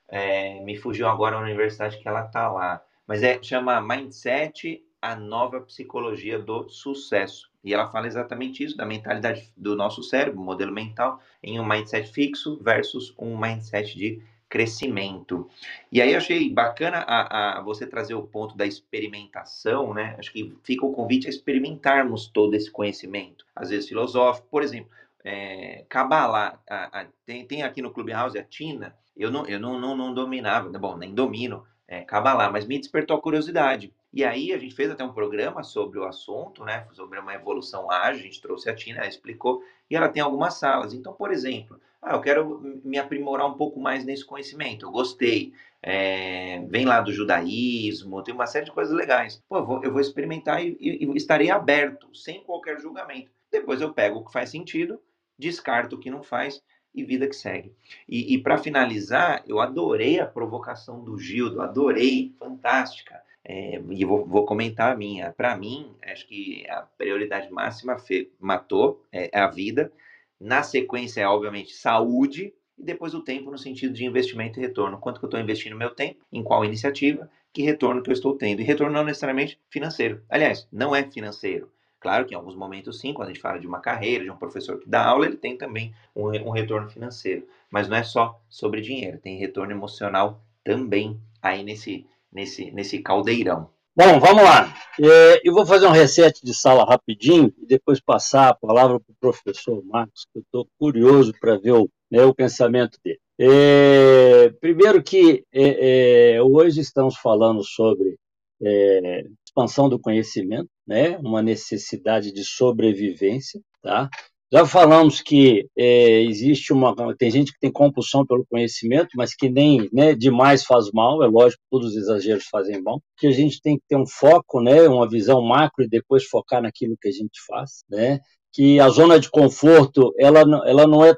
[0.09, 5.14] é, me fugiu agora a universidade que ela está lá, mas é chama Mindset a
[5.14, 7.51] nova psicologia do sucesso.
[7.62, 12.11] E ela fala exatamente isso, da mentalidade do nosso cérebro, modelo mental, em um mindset
[12.11, 14.22] fixo versus um mindset de
[14.57, 15.50] crescimento.
[15.92, 20.16] E aí eu achei bacana a, a, você trazer o ponto da experimentação, né?
[20.18, 24.48] Acho que fica o convite a experimentarmos todo esse conhecimento, às vezes filosófico.
[24.50, 24.90] Por exemplo,
[25.22, 26.59] é, Kabbalah.
[26.66, 30.14] A, a, tem, tem aqui no Clubhouse a Tina, eu não, eu não, não, não
[30.14, 33.92] dominava, bom, nem domino é, Kabbalah, mas me despertou a curiosidade.
[34.11, 36.86] E aí a gente fez até um programa sobre o assunto, né?
[36.92, 39.61] Sobre uma evolução ágil, a gente trouxe a Tina, ela explicou,
[39.91, 40.93] e ela tem algumas salas.
[40.93, 45.53] Então, por exemplo, ah, eu quero me aprimorar um pouco mais nesse conhecimento, eu gostei.
[45.82, 49.43] É, vem lá do judaísmo, tem uma série de coisas legais.
[49.49, 53.30] Pô, eu vou, eu vou experimentar e, e, e estarei aberto, sem qualquer julgamento.
[53.51, 55.01] Depois eu pego o que faz sentido,
[55.39, 56.62] descarto o que não faz
[56.95, 57.74] e vida que segue.
[58.09, 63.20] E, e para finalizar, eu adorei a provocação do Gildo, adorei, fantástica.
[63.49, 65.32] É, e vou, vou, comentar a minha.
[65.32, 69.92] Para mim, acho que a prioridade máxima fe, matou é, é a vida.
[70.40, 74.99] Na sequência, é obviamente saúde e depois o tempo no sentido de investimento e retorno.
[74.99, 78.36] Quanto que eu estou investindo meu tempo, em qual iniciativa, que retorno que eu estou
[78.36, 78.61] tendo.
[78.61, 80.24] E retorno não necessariamente financeiro.
[80.28, 81.70] Aliás, não é financeiro.
[82.01, 84.36] Claro que em alguns momentos sim, quando a gente fala de uma carreira, de um
[84.36, 87.47] professor que dá aula, ele tem também um, um retorno financeiro.
[87.70, 93.70] Mas não é só sobre dinheiro, tem retorno emocional também aí nesse, nesse, nesse caldeirão.
[93.96, 94.74] Bom, vamos lá.
[95.00, 99.12] É, eu vou fazer um reset de sala rapidinho e depois passar a palavra para
[99.12, 103.18] o professor Marcos, que eu estou curioso para ver o, né, o pensamento dele.
[103.38, 108.16] É, primeiro que é, é hoje estamos falando sobre
[108.62, 111.16] é, expansão do conhecimento, né?
[111.18, 113.60] uma necessidade de sobrevivência.
[113.82, 114.10] Tá?
[114.53, 116.94] Já falamos que é, existe uma.
[117.16, 121.26] Tem gente que tem compulsão pelo conhecimento, mas que nem né, demais faz mal, é
[121.26, 124.88] lógico, todos os exageros fazem mal, que a gente tem que ter um foco, né,
[124.88, 127.84] uma visão macro e depois focar naquilo que a gente faz.
[127.90, 128.20] Né?
[128.57, 131.14] que a zona de conforto ela, ela não é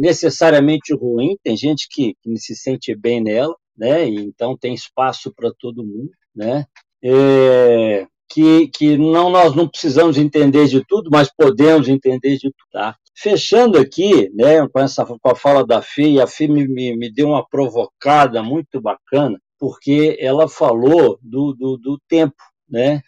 [0.00, 4.06] necessariamente ruim, tem gente que, que se sente bem nela, né?
[4.06, 6.64] Então tem espaço para todo mundo, né?
[7.04, 12.68] É, que, que não nós não precisamos entender de tudo, mas podemos entender de tudo.
[12.72, 12.96] Tá?
[13.14, 16.96] Fechando aqui, né, com, essa, com a fala da Fê, e a Fê me, me,
[16.96, 22.36] me deu uma provocada muito bacana, porque ela falou do, do, do tempo,
[22.68, 23.02] né?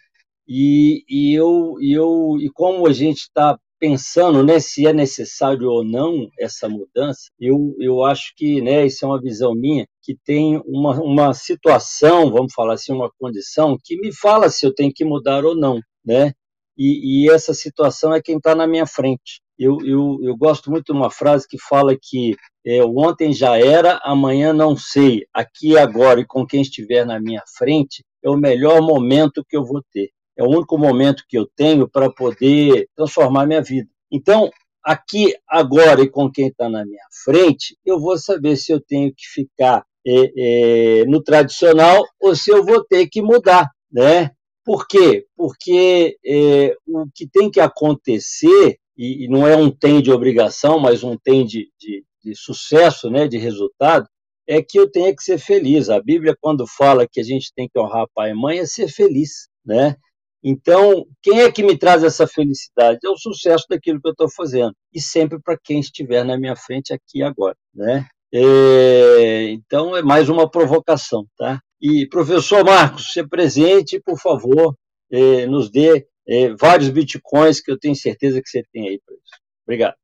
[0.47, 5.67] E, e, eu, e, eu, e como a gente está pensando né, se é necessário
[5.67, 10.15] ou não essa mudança, eu, eu acho que né, isso é uma visão minha, que
[10.23, 14.93] tem uma, uma situação, vamos falar assim, uma condição, que me fala se eu tenho
[14.93, 15.79] que mudar ou não.
[16.05, 16.31] Né?
[16.77, 19.41] E, e essa situação é quem está na minha frente.
[19.57, 23.99] Eu, eu, eu gosto muito de uma frase que fala que é, ontem já era,
[24.03, 28.79] amanhã não sei, aqui agora e com quem estiver na minha frente é o melhor
[28.79, 33.45] momento que eu vou ter é o único momento que eu tenho para poder transformar
[33.45, 33.89] minha vida.
[34.11, 34.49] Então,
[34.83, 39.13] aqui, agora e com quem está na minha frente, eu vou saber se eu tenho
[39.13, 44.31] que ficar é, é, no tradicional ou se eu vou ter que mudar, né?
[44.63, 45.25] Por quê?
[45.35, 50.79] Porque é, o que tem que acontecer, e, e, não é um tem de obrigação,
[50.79, 54.07] mas um tem de, de, de sucesso, né, de resultado,
[54.47, 55.89] é que eu tenha que ser feliz.
[55.89, 58.87] A Bíblia, quando fala que a gente tem que honrar pai e mãe, é ser
[58.87, 59.95] feliz, né?
[60.43, 62.99] Então, quem é que me traz essa felicidade?
[63.05, 64.73] É o sucesso daquilo que eu estou fazendo.
[64.93, 67.55] E sempre para quem estiver na minha frente aqui e agora.
[67.73, 68.07] Né?
[68.33, 71.27] É, então, é mais uma provocação.
[71.37, 71.61] Tá?
[71.79, 74.75] E, professor Marcos, se presente, por favor,
[75.11, 79.15] é, nos dê é, vários bitcoins que eu tenho certeza que você tem aí para
[79.15, 79.41] isso.
[79.65, 79.95] Obrigado.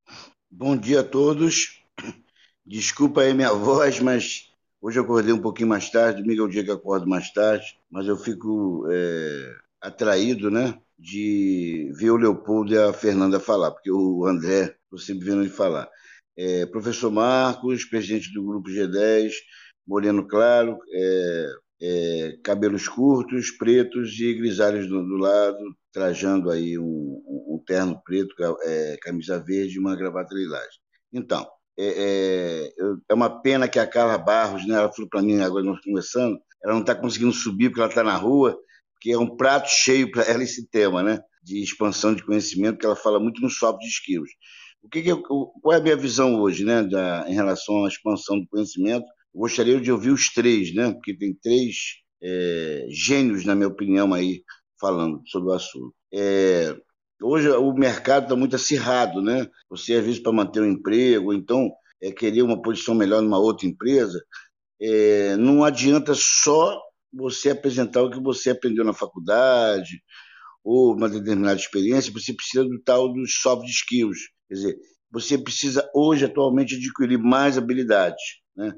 [0.52, 1.84] Bom dia a todos.
[2.66, 6.22] Desculpa aí minha voz, mas hoje eu acordei um pouquinho mais tarde.
[6.22, 10.80] Domingo é o dia que eu acordo mais tarde, mas eu fico é, atraído, né,
[10.98, 15.50] de ver o Leopoldo e a Fernanda falar, porque o André, estou sempre vendo ele
[15.50, 15.90] falar.
[16.38, 19.32] É, professor Marcos, presidente do Grupo G10,
[19.88, 21.50] moreno claro, é,
[21.82, 25.58] é, cabelos curtos, pretos e grisalhos do, do lado,
[25.92, 30.76] trajando aí um, um, terno preto, é, camisa verde e uma gravata lilás.
[31.12, 31.48] Então,
[31.78, 32.74] é, é,
[33.10, 36.40] é, uma pena que a Carla Barros, né, ela falou para mim agora nós conversando,
[36.64, 38.58] ela não está conseguindo subir porque ela está na rua,
[39.00, 41.20] que é um prato cheio para ela esse tema, né?
[41.44, 44.30] De expansão de conhecimento, que ela fala muito no soft skills.
[44.82, 47.88] O que, que eu, qual é a minha visão hoje, né, da, em relação à
[47.88, 49.06] expansão do conhecimento?
[49.34, 50.92] Eu gostaria de ouvir os três, né?
[50.94, 51.76] Porque tem três
[52.22, 54.44] é, gênios, na minha opinião, aí
[54.80, 55.94] falando sobre o assunto.
[56.14, 56.76] É,
[57.22, 59.48] hoje o mercado está muito acirrado, né?
[59.70, 61.70] Você às vezes para manter um emprego, então
[62.02, 64.24] é, querer uma posição melhor numa outra empresa,
[64.80, 66.80] é, não adianta só
[67.14, 70.02] você apresentar o que você aprendeu na faculdade
[70.64, 74.18] ou uma determinada experiência, você precisa do tal dos soft skills.
[74.48, 74.78] Quer dizer,
[75.10, 78.22] você precisa hoje, atualmente, adquirir mais habilidades.
[78.56, 78.74] Né?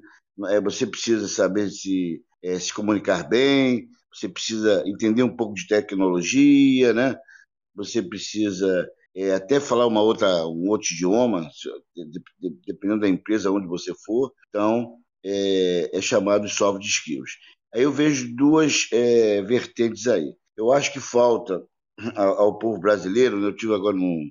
[0.49, 5.67] É, você precisa saber se, é, se comunicar bem, você precisa entender um pouco de
[5.67, 7.15] tecnologia, né?
[7.75, 11.49] você precisa é, até falar uma outra, um outro idioma,
[12.65, 14.31] dependendo da empresa onde você for.
[14.49, 17.31] Então, é, é chamado soft skills.
[17.73, 20.33] Aí eu vejo duas é, vertentes aí.
[20.57, 21.63] Eu acho que falta
[22.15, 24.29] ao, povo brasileiro, né, eu tive agora num,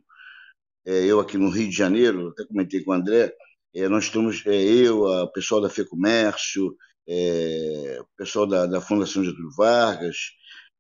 [0.87, 3.33] é, eu aqui no Rio de Janeiro, até comentei com o André,
[3.75, 6.75] é, nós temos é, eu, o pessoal da FEComércio,
[7.07, 10.17] é, o pessoal da, da Fundação Getúlio Vargas,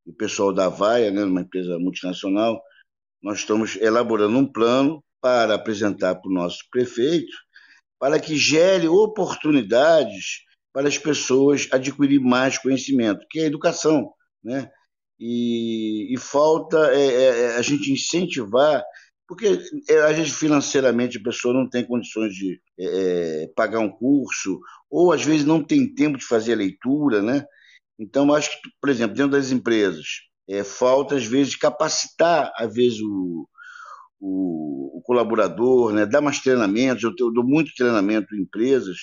[0.07, 2.61] o pessoal da Vaia, né, uma empresa multinacional,
[3.23, 7.37] nós estamos elaborando um plano para apresentar para o nosso prefeito,
[7.99, 14.13] para que gere oportunidades para as pessoas adquirir mais conhecimento, que é a educação,
[14.43, 14.71] né?
[15.19, 18.85] E, e falta é, é, é a gente incentivar,
[19.27, 22.85] porque é, às vezes financeiramente a pessoa não tem condições de é,
[23.43, 24.61] é, pagar um curso,
[24.91, 27.45] ou às vezes não tem tempo de fazer a leitura, né?
[27.99, 30.07] Então, acho que, por exemplo, dentro das empresas,
[30.65, 33.49] falta às vezes capacitar, às vezes, o,
[34.21, 36.07] o, o colaborador, né?
[36.07, 38.97] dar mais treinamentos, eu, eu dou muito treinamento em empresas,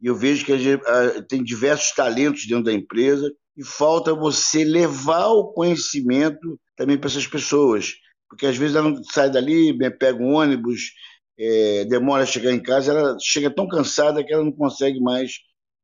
[0.00, 4.64] e eu vejo que a a, tem diversos talentos dentro da empresa, e falta você
[4.64, 7.94] levar o conhecimento também para essas pessoas,
[8.28, 10.92] porque às vezes ela sai dali, pega um ônibus,
[11.38, 15.32] é, demora a chegar em casa, ela chega tão cansada que ela não consegue mais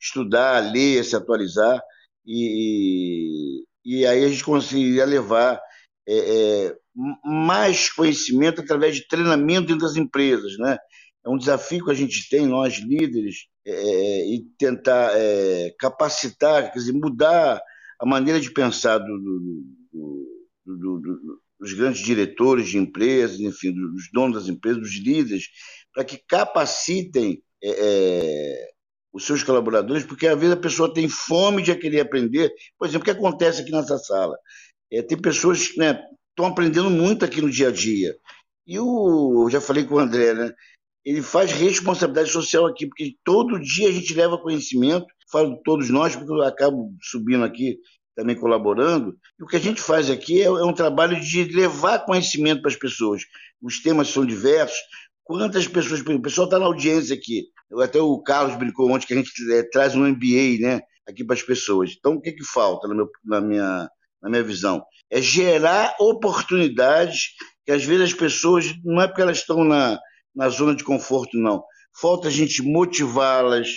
[0.00, 1.80] estudar, ler, se atualizar,
[2.26, 5.60] e, e aí a gente conseguiria levar
[6.06, 6.76] é, é,
[7.24, 10.78] mais conhecimento através de treinamento dentro das empresas, né?
[11.24, 16.72] É um desafio que a gente tem, nós líderes, é, é e tentar é, capacitar,
[16.72, 17.60] quer dizer, mudar
[17.98, 19.64] a maneira de pensar do, do,
[20.66, 25.48] do, dos grandes diretores de empresas, enfim, dos donos das empresas, dos líderes,
[25.94, 28.70] para que capacitem é, é,
[29.12, 32.52] os seus colaboradores, porque às vezes a pessoa tem fome de querer aprender.
[32.78, 34.36] Por exemplo, o que acontece aqui nessa sala?
[34.92, 35.98] É, tem pessoas que né,
[36.30, 38.14] estão aprendendo muito aqui no dia a dia.
[38.66, 40.52] E o, eu já falei com o André, né?
[41.04, 45.90] Ele faz responsabilidade social aqui, porque todo dia a gente leva conhecimento, falo de todos
[45.90, 47.78] nós, porque eu acabo subindo aqui
[48.16, 49.16] também colaborando.
[49.38, 52.70] E o que a gente faz aqui é, é um trabalho de levar conhecimento para
[52.70, 53.22] as pessoas.
[53.60, 54.78] Os temas são diversos.
[55.22, 56.00] Quantas pessoas.
[56.00, 57.46] O pessoal está na audiência aqui.
[57.80, 61.34] Até o Carlos brincou ontem que a gente é, traz um MBA né, aqui para
[61.34, 61.94] as pessoas.
[61.98, 63.88] Então, o que, que falta, na, meu, na minha
[64.24, 67.34] na minha visão, é gerar oportunidades
[67.64, 70.00] que às vezes as pessoas, não é porque elas estão na,
[70.34, 71.62] na zona de conforto, não.
[72.00, 73.68] Falta a gente motivá-las,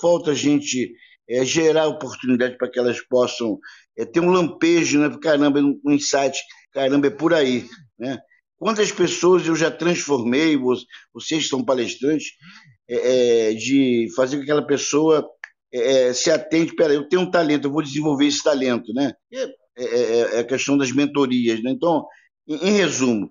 [0.00, 0.92] falta a gente
[1.28, 3.58] é, gerar oportunidade para que elas possam
[3.96, 5.16] é, ter um lampejo, né?
[5.20, 6.38] Caramba, um insight,
[6.72, 7.66] caramba, é por aí,
[7.98, 8.18] né?
[8.58, 10.56] Quantas pessoas eu já transformei,
[11.12, 12.28] vocês são palestrantes,
[12.88, 15.28] é, é, de fazer com que aquela pessoa
[15.72, 19.12] é, é se atente, peraí, eu tenho um talento, eu vou desenvolver esse talento, né?
[19.32, 19.46] É,
[19.78, 21.62] é, é, a questão das mentorias.
[21.62, 21.70] Né?
[21.70, 22.06] Então,
[22.48, 23.28] em, em, resumo,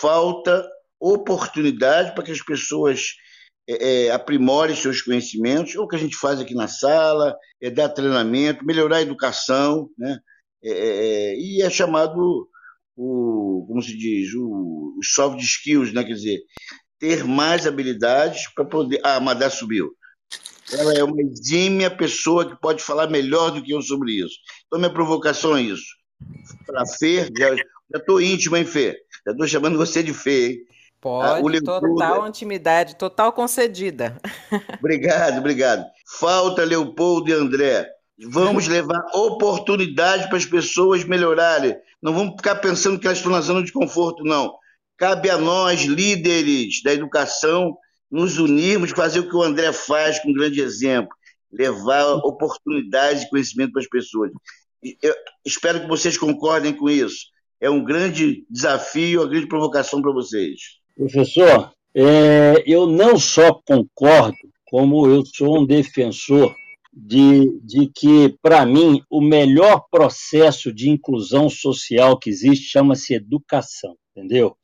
[0.00, 0.64] falta
[1.02, 3.14] oportunidade para que as pessoas
[3.68, 7.88] é, é, aprimorem seus conhecimentos, ou que a gente faz aqui na sala, é dar
[7.88, 10.18] treinamento, melhorar a educação, né?
[10.64, 12.48] É, é, e é chamado
[12.96, 16.04] o, como se diz, o, soft skills, né?
[16.04, 16.40] quer dizer,
[17.00, 19.00] ter mais habilidades para poder.
[19.04, 19.92] Ah, a Madá subiu.
[20.72, 24.36] Ela é uma exímia pessoa que pode falar melhor do que eu sobre isso.
[24.66, 25.84] Então, minha provocação é isso.
[26.64, 28.96] Para Fê, já estou íntimo, hein, Fê?
[29.26, 30.58] Já estou chamando você de Fê, hein?
[31.02, 34.20] Pode, ah, total intimidade, total concedida.
[34.78, 35.84] Obrigado, obrigado.
[36.06, 37.90] Falta Leopoldo e André.
[38.28, 41.76] Vamos levar oportunidade para as pessoas melhorarem.
[42.00, 44.54] Não vamos ficar pensando que elas estão na zona de conforto, não.
[44.96, 47.76] Cabe a nós, líderes da educação,
[48.08, 51.10] nos unirmos, fazer o que o André faz com um grande exemplo,
[51.50, 54.30] levar oportunidades e conhecimento para as pessoas.
[55.02, 57.26] Eu espero que vocês concordem com isso.
[57.60, 60.80] É um grande desafio, uma grande provocação para vocês.
[60.96, 64.36] Professor, é, eu não só concordo,
[64.66, 66.54] como eu sou um defensor
[66.92, 73.94] de, de que, para mim, o melhor processo de inclusão social que existe chama-se educação,
[74.14, 74.56] entendeu?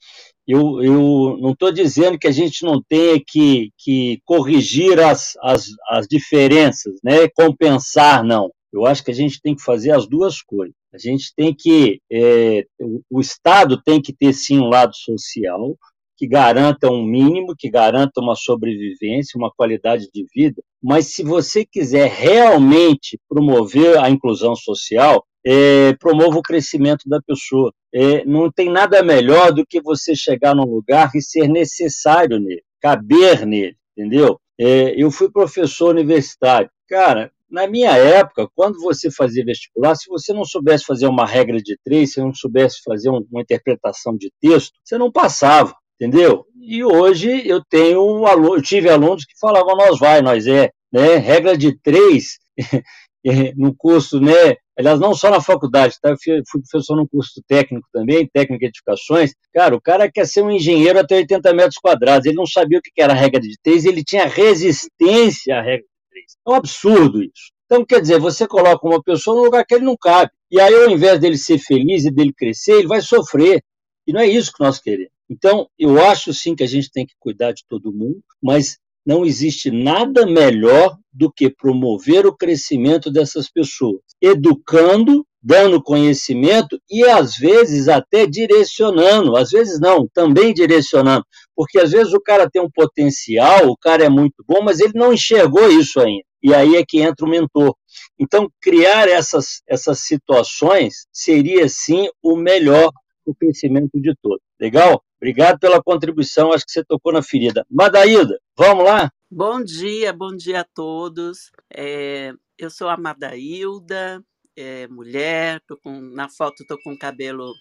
[0.49, 5.67] eu, eu não estou dizendo que a gente não tenha que, que corrigir as, as,
[5.91, 7.29] as diferenças, né?
[7.29, 8.51] compensar, não.
[8.73, 10.75] Eu acho que a gente tem que fazer as duas coisas.
[10.93, 12.01] A gente tem que.
[12.11, 12.65] É,
[13.11, 15.77] o Estado tem que ter, sim, um lado social,
[16.19, 20.61] que garanta um mínimo, que garanta uma sobrevivência, uma qualidade de vida.
[20.83, 27.73] Mas se você quiser realmente promover a inclusão social, é, promova o crescimento da pessoa.
[27.95, 32.63] É, não tem nada melhor do que você chegar num lugar e ser necessário nele,
[32.81, 34.39] caber nele, entendeu?
[34.61, 36.69] É, eu fui professor universitário.
[36.89, 41.57] Cara, Na minha época, quando você fazia vestibular, se você não soubesse fazer uma regra
[41.59, 46.45] de três, se não soubesse fazer uma interpretação de texto, você não passava, entendeu?
[46.61, 51.17] E hoje eu tenho eu tive alunos que falavam nós vai, nós é, né?
[51.17, 52.39] Regra de três
[53.57, 54.57] no curso, né?
[54.79, 56.11] Aliás, não só na faculdade, tá?
[56.11, 56.17] Eu
[56.49, 59.33] fui professor num curso técnico também, técnico de edificações.
[59.53, 62.27] Cara, o cara quer ser um engenheiro até 80 metros quadrados.
[62.27, 65.85] Ele não sabia o que era a regra de três, ele tinha resistência à regra
[65.85, 66.37] de três.
[66.47, 67.51] É um absurdo isso.
[67.67, 70.31] Então, quer dizer, você coloca uma pessoa no lugar que ele não cabe.
[70.51, 73.61] E aí, ao invés dele ser feliz e dele crescer, ele vai sofrer.
[74.07, 75.18] E não é isso que nós queremos.
[75.31, 79.25] Então, eu acho sim que a gente tem que cuidar de todo mundo, mas não
[79.25, 87.37] existe nada melhor do que promover o crescimento dessas pessoas, educando, dando conhecimento e às
[87.37, 91.25] vezes até direcionando, às vezes não, também direcionando,
[91.57, 94.93] porque às vezes o cara tem um potencial, o cara é muito bom, mas ele
[94.95, 96.25] não enxergou isso ainda.
[96.43, 97.75] E aí é que entra o mentor.
[98.19, 102.91] Então, criar essas, essas situações seria sim o melhor
[103.27, 104.43] o crescimento de todos.
[104.61, 105.03] Legal?
[105.21, 107.67] Obrigado pela contribuição, acho que você tocou na ferida.
[107.69, 109.13] Madaída, vamos lá?
[109.29, 111.51] Bom dia, bom dia a todos.
[111.75, 114.25] É, eu sou a Madailda,
[114.57, 117.53] é, mulher, com, na foto estou com cabelo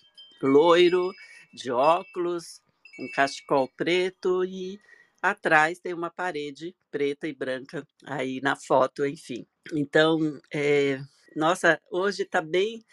[0.42, 1.12] loiro,
[1.52, 2.62] de óculos,
[3.00, 4.80] um cachecol preto e
[5.20, 9.48] atrás tem uma parede preta e branca aí na foto, enfim.
[9.74, 11.00] Então, é,
[11.36, 12.86] nossa, hoje está bem,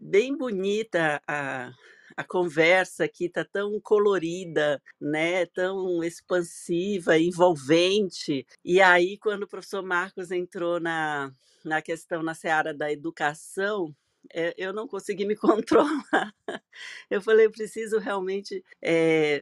[0.00, 1.70] bem bonita a,
[2.18, 5.46] a conversa aqui está tão colorida, né?
[5.46, 8.44] Tão expansiva, envolvente.
[8.64, 11.30] E aí, quando o professor Marcos entrou na,
[11.64, 13.94] na questão na seara da educação,
[14.34, 16.34] é, eu não consegui me controlar.
[17.08, 19.40] Eu falei, eu preciso realmente é,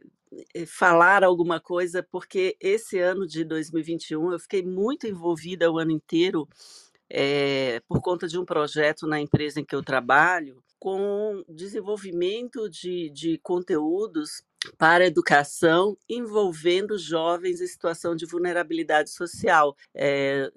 [0.66, 6.47] falar alguma coisa, porque esse ano de 2021 eu fiquei muito envolvida o ano inteiro
[7.09, 13.11] é, por conta de um projeto na empresa em que eu trabalho, com desenvolvimento de,
[13.11, 14.43] de conteúdos
[14.77, 19.77] para educação envolvendo jovens em situação de vulnerabilidade social.
[19.95, 20.51] É,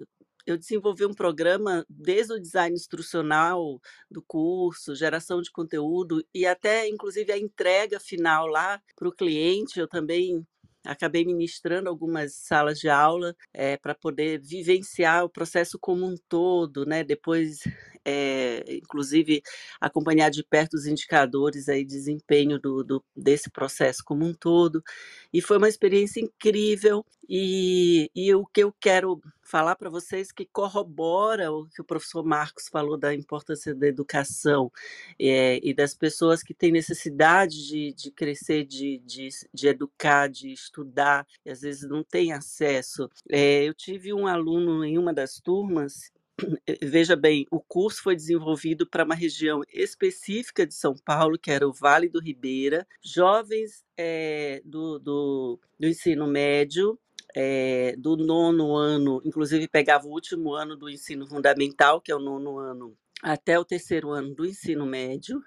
[0.46, 6.88] eu desenvolvi um programa desde o design instrucional do curso, geração de conteúdo e até,
[6.88, 9.78] inclusive, a entrega final lá para o cliente.
[9.78, 10.44] Eu também
[10.84, 16.86] acabei ministrando algumas salas de aula é, para poder vivenciar o processo como um todo,
[16.86, 17.04] né?
[17.04, 17.60] Depois,
[18.04, 19.42] é, inclusive,
[19.80, 24.82] acompanhar de perto os indicadores aí de desempenho do, do, desse processo como um todo.
[25.32, 27.04] E foi uma experiência incrível.
[27.28, 32.24] E, e o que eu quero falar para vocês que corrobora o que o professor
[32.24, 34.70] Marcos falou da importância da educação
[35.18, 40.52] é, e das pessoas que têm necessidade de, de crescer, de, de, de educar, de
[40.52, 43.08] estudar, e às vezes não têm acesso.
[43.28, 46.12] É, eu tive um aluno em uma das turmas
[46.82, 51.66] veja bem, o curso foi desenvolvido para uma região específica de São Paulo, que era
[51.66, 56.98] o Vale do Ribeira, jovens é, do, do, do, ensino médio
[57.34, 62.20] é, do nono ano, inclusive pegava o último ano do ensino fundamental, que é o
[62.20, 65.42] nono ano, até o terceiro ano do ensino médio,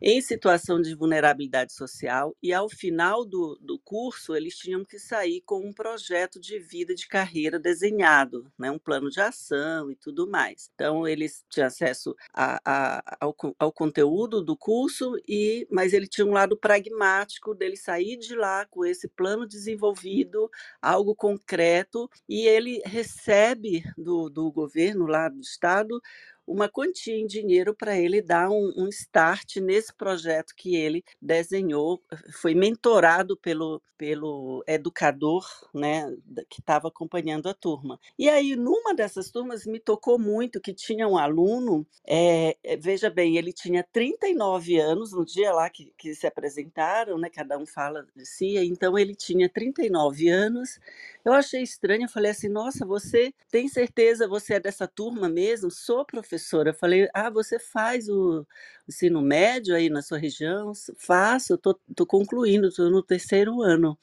[0.00, 5.42] em situação de vulnerabilidade social e ao final do, do curso eles tinham que sair
[5.44, 10.28] com um projeto de vida de carreira desenhado, né, um plano de ação e tudo
[10.28, 10.70] mais.
[10.74, 16.26] Então eles tinham acesso a, a, ao, ao conteúdo do curso e mas ele tinha
[16.26, 22.80] um lado pragmático dele sair de lá com esse plano desenvolvido, algo concreto e ele
[22.84, 26.00] recebe do, do governo lá do estado
[26.46, 32.00] uma quantia em dinheiro para ele dar um, um, start nesse projeto que ele desenhou,
[32.40, 35.44] foi mentorado pelo, pelo educador
[35.74, 36.08] né,
[36.48, 37.98] que estava acompanhando a turma.
[38.18, 43.36] E aí, numa dessas turmas, me tocou muito que tinha um aluno, é, veja bem,
[43.36, 48.06] ele tinha 39 anos no dia lá que, que se apresentaram, né, cada um fala
[48.14, 50.78] de si, então ele tinha 39 anos.
[51.24, 55.70] Eu achei estranho, eu falei assim: nossa, você tem certeza, você é dessa turma mesmo?
[55.70, 56.70] Sou professor professora.
[56.70, 58.46] Eu falei, ah, você faz o
[58.88, 60.72] ensino médio aí na sua região?
[60.98, 63.98] Faço, estou concluindo, estou no terceiro ano.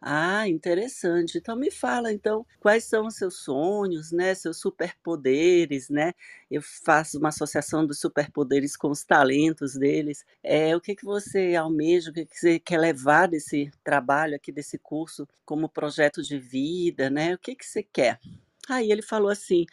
[0.00, 1.38] Ah, interessante.
[1.38, 4.32] Então me fala, então, quais são os seus sonhos, né?
[4.34, 6.12] Seus superpoderes, né?
[6.50, 10.24] Eu faço uma associação dos superpoderes com os talentos deles.
[10.42, 14.52] É, o que que você almeja, o que que você quer levar desse trabalho aqui,
[14.52, 17.34] desse curso, como projeto de vida, né?
[17.34, 18.20] O que que você quer?
[18.68, 19.66] Aí ele falou assim: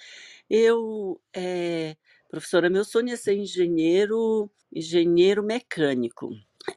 [0.50, 1.96] eu, é,
[2.40, 6.30] professora, meu sonho é ser engenheiro, engenheiro mecânico.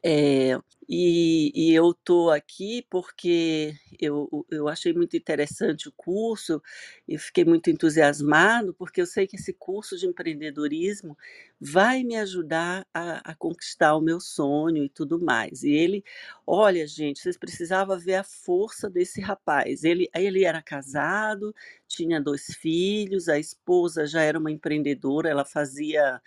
[0.03, 0.59] É,
[0.89, 6.63] e, e, eu estou aqui porque eu, eu achei muito interessante o curso
[7.07, 11.17] e fiquei muito entusiasmado, porque eu sei que esse curso de empreendedorismo
[11.61, 15.63] vai me ajudar a, a conquistar o meu sonho e tudo mais.
[15.63, 16.05] E ele,
[16.47, 19.85] olha, gente, vocês precisavam ver a força desse rapaz.
[19.85, 21.55] Ele, ele era casado,
[21.87, 26.21] tinha dois filhos, a esposa já era uma empreendedora, ela fazia.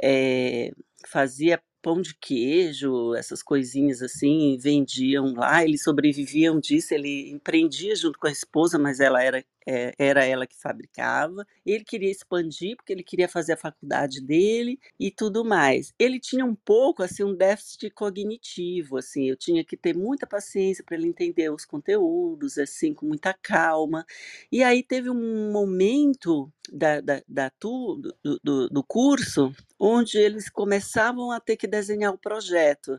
[0.00, 0.72] É,
[1.06, 8.18] fazia pão de queijo, essas coisinhas assim, vendiam lá, eles sobreviviam disso, ele empreendia junto
[8.18, 11.46] com a esposa, mas ela era é, era ela que fabricava.
[11.64, 15.92] Ele queria expandir porque ele queria fazer a faculdade dele e tudo mais.
[15.98, 20.84] Ele tinha um pouco assim um déficit cognitivo, assim, eu tinha que ter muita paciência
[20.84, 24.04] para ele entender os conteúdos, assim, com muita calma.
[24.50, 30.48] E aí teve um momento da, da, da tu, do, do, do curso onde eles
[30.48, 32.98] começavam a ter que desenhar o projeto.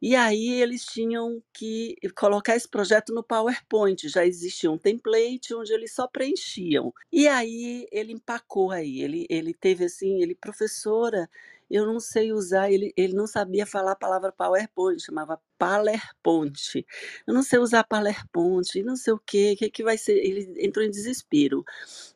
[0.00, 5.72] E aí eles tinham que colocar esse projeto no PowerPoint, já existia um template onde
[5.72, 6.92] eles só preenchiam.
[7.12, 11.28] E aí ele empacou aí, ele, ele teve assim, ele, professora,
[11.70, 16.86] eu não sei usar, ele, ele não sabia falar a palavra PowerPoint, chamava PowerPoint.
[17.26, 20.14] Eu não sei usar PowerPoint, não sei o quê, o que, que vai ser.
[20.14, 21.64] Ele entrou em desespero.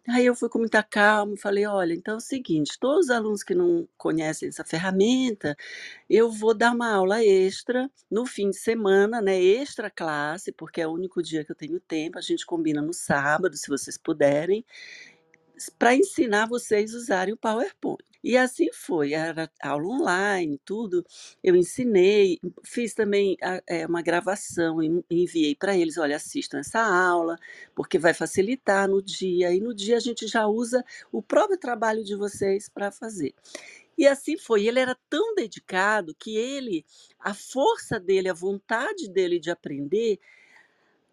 [0.08, 3.42] Aí eu fui com muita calma falei: olha, então é o seguinte, todos os alunos
[3.42, 5.56] que não conhecem essa ferramenta,
[6.08, 9.40] eu vou dar uma aula extra no fim de semana, né?
[9.40, 12.18] Extra classe, porque é o único dia que eu tenho tempo.
[12.18, 14.64] A gente combina no sábado, se vocês puderem
[15.78, 18.09] para ensinar vocês a usarem o PowerPoint.
[18.22, 21.04] E assim foi, era aula online, tudo.
[21.42, 27.36] Eu ensinei, fiz também é, uma gravação e enviei para eles: olha, assistam essa aula,
[27.74, 29.52] porque vai facilitar no dia.
[29.54, 33.34] E no dia a gente já usa o próprio trabalho de vocês para fazer.
[33.96, 34.66] E assim foi.
[34.66, 36.84] Ele era tão dedicado que ele,
[37.18, 40.18] a força dele, a vontade dele de aprender,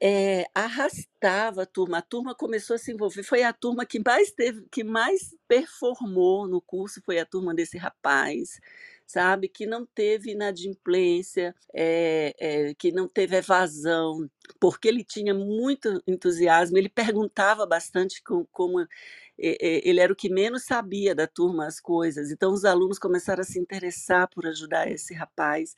[0.02, 2.00] é, arrastava a turma.
[2.00, 3.24] A turma começou a se envolver.
[3.24, 7.78] Foi a turma que mais teve, que mais performou no curso, foi a turma desse
[7.78, 8.60] rapaz,
[9.06, 9.48] sabe?
[9.48, 14.30] Que não teve inadimplência, é, é, que não teve evasão,
[14.60, 16.78] porque ele tinha muito entusiasmo.
[16.78, 18.86] Ele perguntava bastante com, como
[19.40, 22.32] ele era o que menos sabia da turma as coisas.
[22.32, 25.76] Então os alunos começaram a se interessar por ajudar esse rapaz.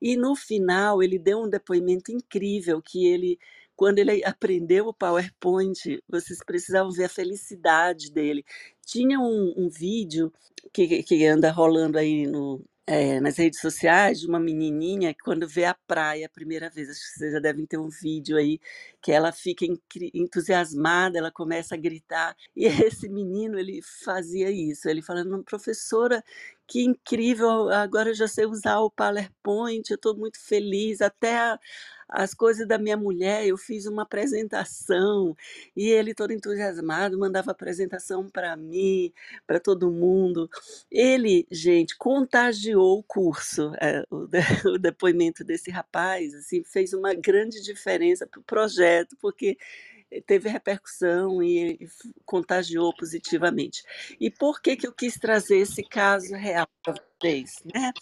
[0.00, 3.38] E no final ele deu um depoimento incrível que ele
[3.78, 8.44] quando ele aprendeu o PowerPoint, vocês precisavam ver a felicidade dele.
[8.84, 10.32] Tinha um, um vídeo
[10.72, 15.46] que, que anda rolando aí no, é, nas redes sociais de uma menininha que quando
[15.46, 18.58] vê a praia a primeira vez, acho que vocês já devem ter um vídeo aí,
[19.00, 19.64] que ela fica
[20.12, 26.24] entusiasmada, ela começa a gritar, e esse menino, ele fazia isso, ele falando, professora,
[26.68, 31.58] que incrível, agora eu já sei usar o PowerPoint, eu estou muito feliz, até a,
[32.08, 35.36] as coisas da minha mulher, eu fiz uma apresentação
[35.76, 39.12] e ele todo entusiasmado mandava apresentação para mim,
[39.46, 40.48] para todo mundo.
[40.90, 44.38] Ele, gente, contagiou o curso, é, o, de,
[44.74, 49.56] o, depoimento desse rapaz, assim, fez uma grande diferença para o projeto, porque
[50.26, 51.88] teve repercussão e,
[52.24, 53.82] contagiou positivamente.
[54.20, 57.62] E por que, que eu quis trazer esse caso real para vocês?
[57.64, 57.92] Né?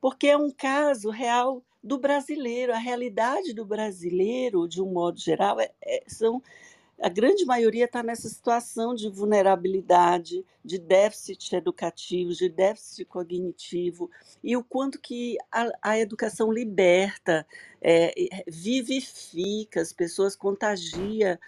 [0.00, 2.72] Porque é um caso real do brasileiro.
[2.72, 6.42] A realidade do brasileiro, de um modo geral, é, é, são
[7.02, 14.08] a grande maioria está nessa situação de vulnerabilidade, de déficit educativo, de déficit cognitivo,
[14.42, 17.44] e o quanto que a, a educação liberta,
[17.80, 18.14] é,
[18.46, 21.40] vivifica, as pessoas contagia,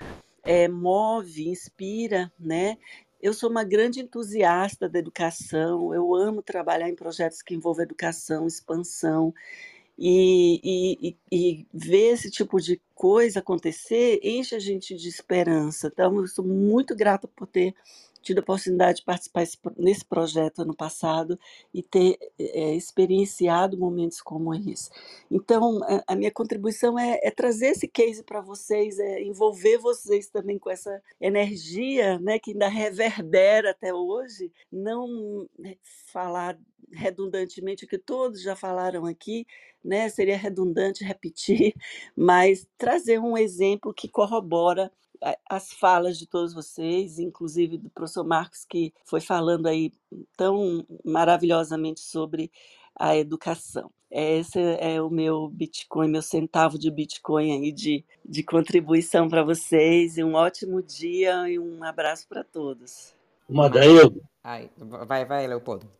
[0.42, 2.76] é, move, inspira, né?
[3.22, 8.46] Eu sou uma grande entusiasta da educação, eu amo trabalhar em projetos que envolvem educação,
[8.46, 9.32] expansão,
[9.98, 10.60] e,
[11.08, 15.88] e, e, ver esse tipo de coisa acontecer enche a gente de esperança.
[15.92, 17.74] Então, eu sou muito grata por ter
[18.24, 19.44] tido a oportunidade de participar
[19.76, 21.38] nesse projeto ano passado
[21.72, 24.90] e ter é, experienciado momentos como esse.
[25.30, 30.28] Então, a, a minha contribuição é, é, trazer esse case para vocês, é envolver vocês
[30.28, 36.58] também com essa energia né, que ainda reverbera até hoje, não né, falar
[36.92, 39.46] redundantemente o que todos já falaram aqui,
[39.82, 40.08] né?
[40.08, 41.74] Seria redundante repetir,
[42.16, 44.90] mas trazer um exemplo que corrobora
[45.48, 49.92] as falas de todos vocês, inclusive do professor Marcos, que foi falando aí
[50.36, 52.50] tão maravilhosamente sobre
[52.94, 53.90] a educação.
[54.10, 60.16] Esse é o meu Bitcoin, meu centavo de Bitcoin aí de, de contribuição para vocês.
[60.16, 63.12] E um ótimo dia e um abraço para todos.
[63.48, 64.22] Madaildo.
[64.42, 65.90] Ai, vai, vai, Leopoldo.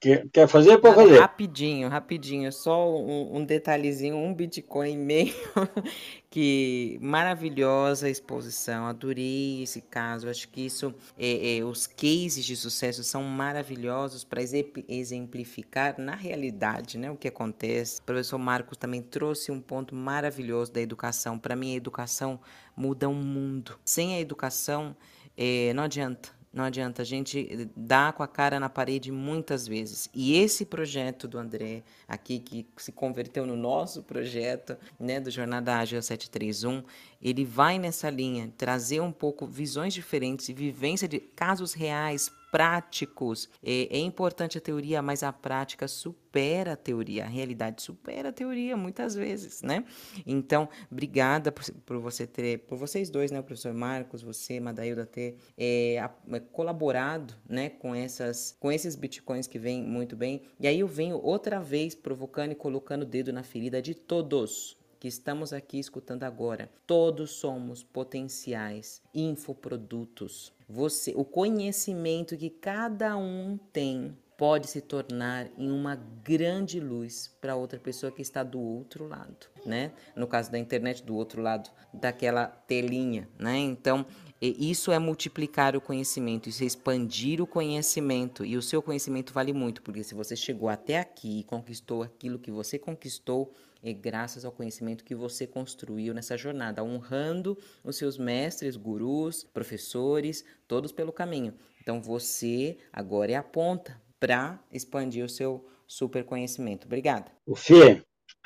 [0.00, 0.78] Quer, quer fazer?
[0.78, 1.18] Pode fazer.
[1.18, 2.50] Rapidinho, rapidinho.
[2.50, 5.34] Só um, um detalhezinho, um Bitcoin e meio.
[6.30, 8.86] que maravilhosa exposição.
[8.86, 10.28] Adorei esse caso.
[10.28, 14.40] Acho que isso, é, é, os cases de sucesso são maravilhosos para
[14.88, 18.00] exemplificar na realidade, né, o que acontece.
[18.00, 21.38] O professor Marcos também trouxe um ponto maravilhoso da educação.
[21.38, 22.40] Para mim, a educação
[22.74, 23.78] muda o mundo.
[23.84, 24.96] Sem a educação,
[25.36, 30.10] é, não adianta não adianta, a gente dá com a cara na parede muitas vezes.
[30.12, 35.78] E esse projeto do André, aqui, que se converteu no nosso projeto, né, do Jornada
[35.78, 36.82] Ágil 731,
[37.22, 43.48] ele vai nessa linha, trazer um pouco visões diferentes e vivência de casos reais, práticos.
[43.64, 48.32] É, é, importante a teoria, mas a prática supera a teoria, a realidade supera a
[48.32, 49.82] teoria muitas vezes, né?
[50.26, 55.06] Então, obrigada por, por você ter, por vocês dois, né, o professor Marcos, você, Madailda,
[55.06, 60.42] ter é, a, é, colaborado, né, com essas, com esses bitcoins que vêm muito bem.
[60.60, 64.76] E aí eu venho outra vez provocando e colocando o dedo na ferida de todos,
[65.02, 70.52] que estamos aqui escutando agora, todos somos potenciais infoprodutos.
[70.68, 77.56] Você, o conhecimento que cada um tem pode se tornar em uma grande luz para
[77.56, 79.90] outra pessoa que está do outro lado, né?
[80.14, 83.58] No caso da internet, do outro lado daquela telinha, né?
[83.58, 84.06] Então,
[84.40, 88.44] isso é multiplicar o conhecimento, isso é expandir o conhecimento.
[88.44, 92.38] E o seu conhecimento vale muito, porque se você chegou até aqui e conquistou aquilo
[92.38, 93.52] que você conquistou,
[93.82, 100.44] é graças ao conhecimento que você construiu nessa jornada, honrando os seus mestres, gurus, professores,
[100.68, 101.54] todos pelo caminho.
[101.80, 106.84] Então você agora é a ponta para expandir o seu super conhecimento.
[106.86, 107.26] Obrigada.
[107.44, 108.02] O Fê,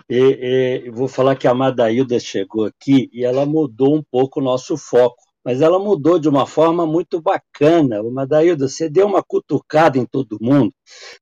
[0.08, 4.76] eu vou falar que a Madailda chegou aqui e ela mudou um pouco o nosso
[4.78, 8.02] foco mas ela mudou de uma forma muito bacana.
[8.02, 10.74] Madailda, você deu uma cutucada em todo mundo,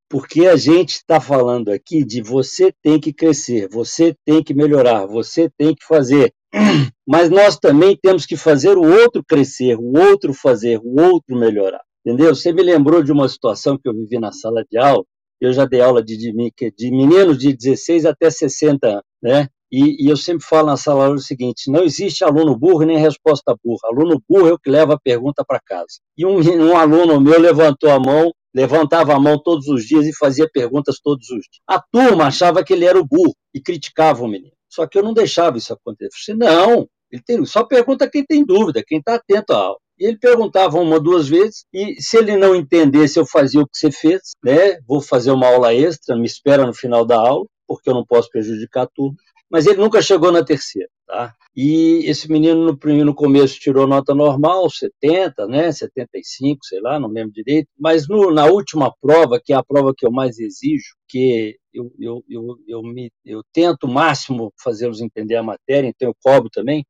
[0.08, 5.04] porque a gente está falando aqui de você tem que crescer, você tem que melhorar,
[5.04, 6.32] você tem que fazer.
[7.06, 11.82] Mas nós também temos que fazer o outro crescer, o outro fazer, o outro melhorar.
[12.02, 12.34] Entendeu?
[12.34, 15.04] Você me lembrou de uma situação que eu vivi na sala de aula.
[15.38, 16.32] Eu já dei aula de, de,
[16.74, 19.48] de meninos de 16 até 60 anos, né?
[19.72, 23.54] E, e, eu sempre falo na sala o seguinte: não existe aluno burro nem resposta
[23.62, 23.80] burra.
[23.84, 25.98] Aluno burro é o que leva a pergunta para casa.
[26.16, 30.16] E um, um, aluno meu levantou a mão, levantava a mão todos os dias e
[30.16, 31.62] fazia perguntas todos os dias.
[31.66, 34.52] A turma achava que ele era o burro e criticava o menino.
[34.68, 36.06] Só que eu não deixava isso acontecer.
[36.06, 39.78] Eu falei, não, ele tem, só pergunta quem tem dúvida, quem está atento à aula.
[39.98, 43.78] E ele perguntava uma, duas vezes, e se ele não entendesse, eu fazia o que
[43.78, 44.80] você fez, né?
[44.86, 48.28] Vou fazer uma aula extra, me espera no final da aula, porque eu não posso
[48.28, 49.16] prejudicar turma
[49.50, 50.88] mas ele nunca chegou na terceira.
[51.06, 51.34] Tá?
[51.56, 57.08] E esse menino no, no começo tirou nota normal, 70, né, 75, sei lá, não
[57.08, 60.96] lembro direito, mas no, na última prova, que é a prova que eu mais exijo,
[61.08, 66.08] que eu, eu, eu, eu, me, eu tento o máximo fazê-los entender a matéria, então
[66.08, 66.84] eu cobro também,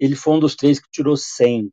[0.00, 1.70] ele foi um dos três que tirou 100.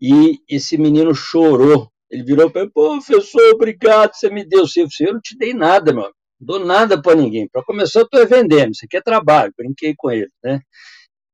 [0.00, 1.88] E esse menino chorou.
[2.10, 4.64] Ele virou para mim, professor, obrigado, você me deu.
[5.00, 7.48] Eu não te dei nada, meu amigo dou nada para ninguém.
[7.48, 10.60] Para começar, eu estou vendendo, isso aqui é trabalho, brinquei com ele, né?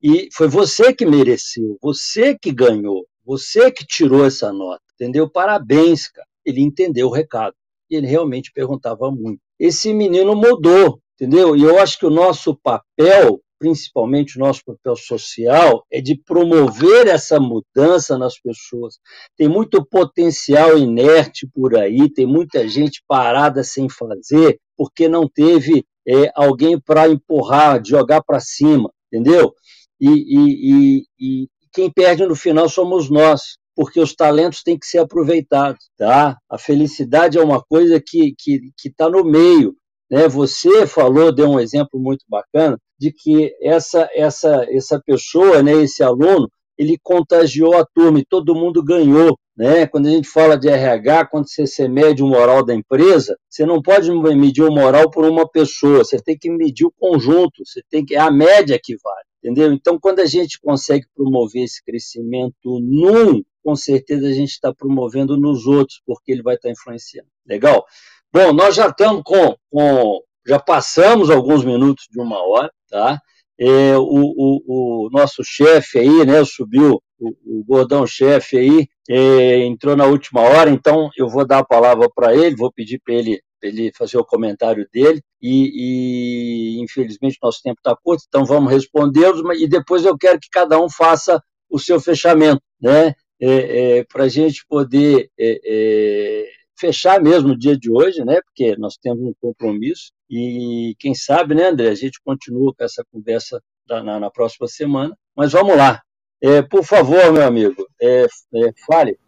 [0.03, 5.29] E foi você que mereceu, você que ganhou, você que tirou essa nota, entendeu?
[5.29, 6.27] Parabéns, cara.
[6.45, 7.55] Ele entendeu o recado
[7.91, 9.41] e ele realmente perguntava muito.
[9.59, 11.57] Esse menino mudou, entendeu?
[11.57, 17.09] E eu acho que o nosso papel principalmente o nosso papel social, é de promover
[17.09, 18.99] essa mudança nas pessoas.
[19.37, 25.85] Tem muito potencial inerte por aí, tem muita gente parada sem fazer, porque não teve
[26.07, 29.53] é, alguém para empurrar, jogar para cima, entendeu?
[30.01, 34.87] E, e, e, e quem perde no final somos nós, porque os talentos têm que
[34.87, 36.39] ser aproveitados, tá?
[36.49, 39.75] A felicidade é uma coisa que que está no meio,
[40.11, 40.29] né?
[40.29, 46.03] Você falou, deu um exemplo muito bacana de que essa essa essa pessoa, né, esse
[46.03, 46.49] aluno,
[46.79, 49.37] ele contagiou a turma e todo mundo ganhou.
[49.59, 49.89] Né?
[49.89, 53.83] Quando a gente fala de RH, quando você, mede o moral da empresa, você não
[53.83, 58.05] pode medir o moral por uma pessoa, você tem que medir o conjunto, você tem
[58.05, 59.73] que é a média que vale, entendeu?
[59.73, 65.37] Então, quando a gente consegue promover esse crescimento num, com certeza a gente está promovendo
[65.37, 67.29] nos outros, porque ele vai estar tá influenciando.
[67.45, 67.85] Legal?
[68.33, 73.21] Bom, nós já estamos com, com já passamos alguns minutos de uma hora, tá?
[73.61, 79.97] É, o, o, o, nosso chefe aí, né, subiu, o, o gordão-chefe aí, é, entrou
[79.97, 83.41] na última hora, então eu vou dar a palavra para ele, vou pedir para ele,
[83.61, 89.43] ele fazer o comentário dele, e, e infelizmente nosso tempo está curto, então vamos respondê-los,
[89.61, 94.25] e depois eu quero que cada um faça o seu fechamento, né, é, é para
[94.25, 96.49] a gente poder é, é,
[96.79, 98.41] fechar mesmo o dia de hoje, né?
[98.43, 103.05] Porque nós temos um compromisso e quem sabe, né, André, a gente continua com essa
[103.11, 105.17] conversa na, na próxima semana.
[105.37, 106.03] Mas vamos lá.
[106.41, 109.19] É, por favor, meu amigo, é, é, fale.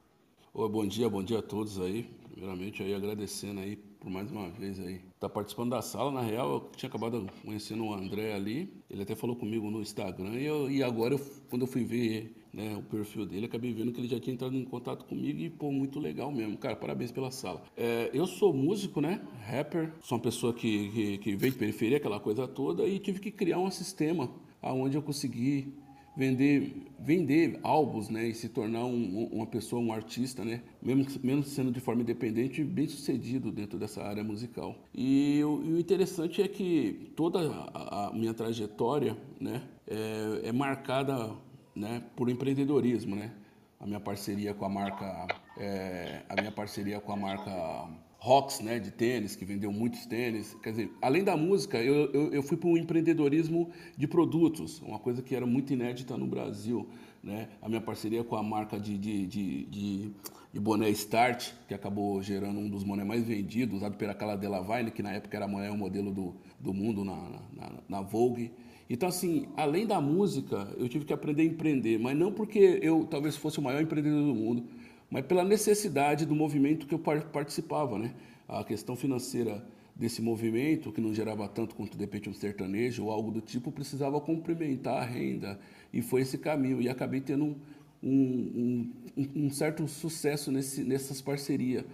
[0.53, 2.20] Oi, bom dia, bom dia a todos aí.
[2.41, 6.11] Primeiramente aí agradecendo aí por mais uma vez aí tá participando da sala.
[6.11, 8.73] Na real, eu tinha acabado conhecendo o André ali.
[8.89, 11.21] Ele até falou comigo no Instagram e, eu, e agora eu,
[11.51, 14.57] quando eu fui ver né, o perfil dele, acabei vendo que ele já tinha entrado
[14.57, 16.57] em contato comigo e, pô, muito legal mesmo.
[16.57, 17.63] Cara, parabéns pela sala.
[17.77, 19.21] É, eu sou músico, né?
[19.45, 23.21] Rapper, sou uma pessoa que, que, que veio de periferia, aquela coisa toda, e tive
[23.21, 24.31] que criar um sistema
[24.63, 25.75] onde eu consegui
[26.17, 31.43] vender, vender álbuns, né, e se tornar um, uma pessoa, um artista, né, mesmo, mesmo
[31.45, 34.77] sendo de forma independente, bem sucedido dentro dessa área musical.
[34.95, 40.53] E, o, e o interessante é que toda a, a minha trajetória, né, é, é,
[40.53, 41.33] marcada,
[41.75, 43.33] né, por empreendedorismo, né,
[43.79, 47.89] a minha parceria com a marca, é, a minha parceria com a marca
[48.21, 50.55] Rocks, né, de tênis, que vendeu muitos tênis.
[50.63, 54.99] Quer dizer, além da música, eu, eu, eu fui para o empreendedorismo de produtos, uma
[54.99, 56.87] coisa que era muito inédita no Brasil.
[57.25, 57.49] Né?
[57.63, 60.11] A minha parceria com a marca de, de, de, de,
[60.53, 64.63] de boné Start, que acabou gerando um dos bonés mais vendidos, usado pela Cala Della
[64.91, 67.17] que na época era o modelo do, do mundo na,
[67.55, 68.53] na, na Vogue.
[68.91, 73.07] Então, assim, além da música, eu tive que aprender a empreender, mas não porque eu
[73.09, 74.65] talvez fosse o maior empreendedor do mundo,
[75.11, 78.15] mas pela necessidade do movimento que eu participava, né?
[78.49, 83.11] A questão financeira desse movimento, que não gerava tanto quanto de repente um sertanejo ou
[83.11, 85.59] algo do tipo, precisava complementar a renda.
[85.93, 86.81] E foi esse caminho.
[86.81, 87.57] E acabei tendo um,
[88.03, 88.93] um,
[89.37, 91.85] um, certo sucesso nesse, nessas parcerias.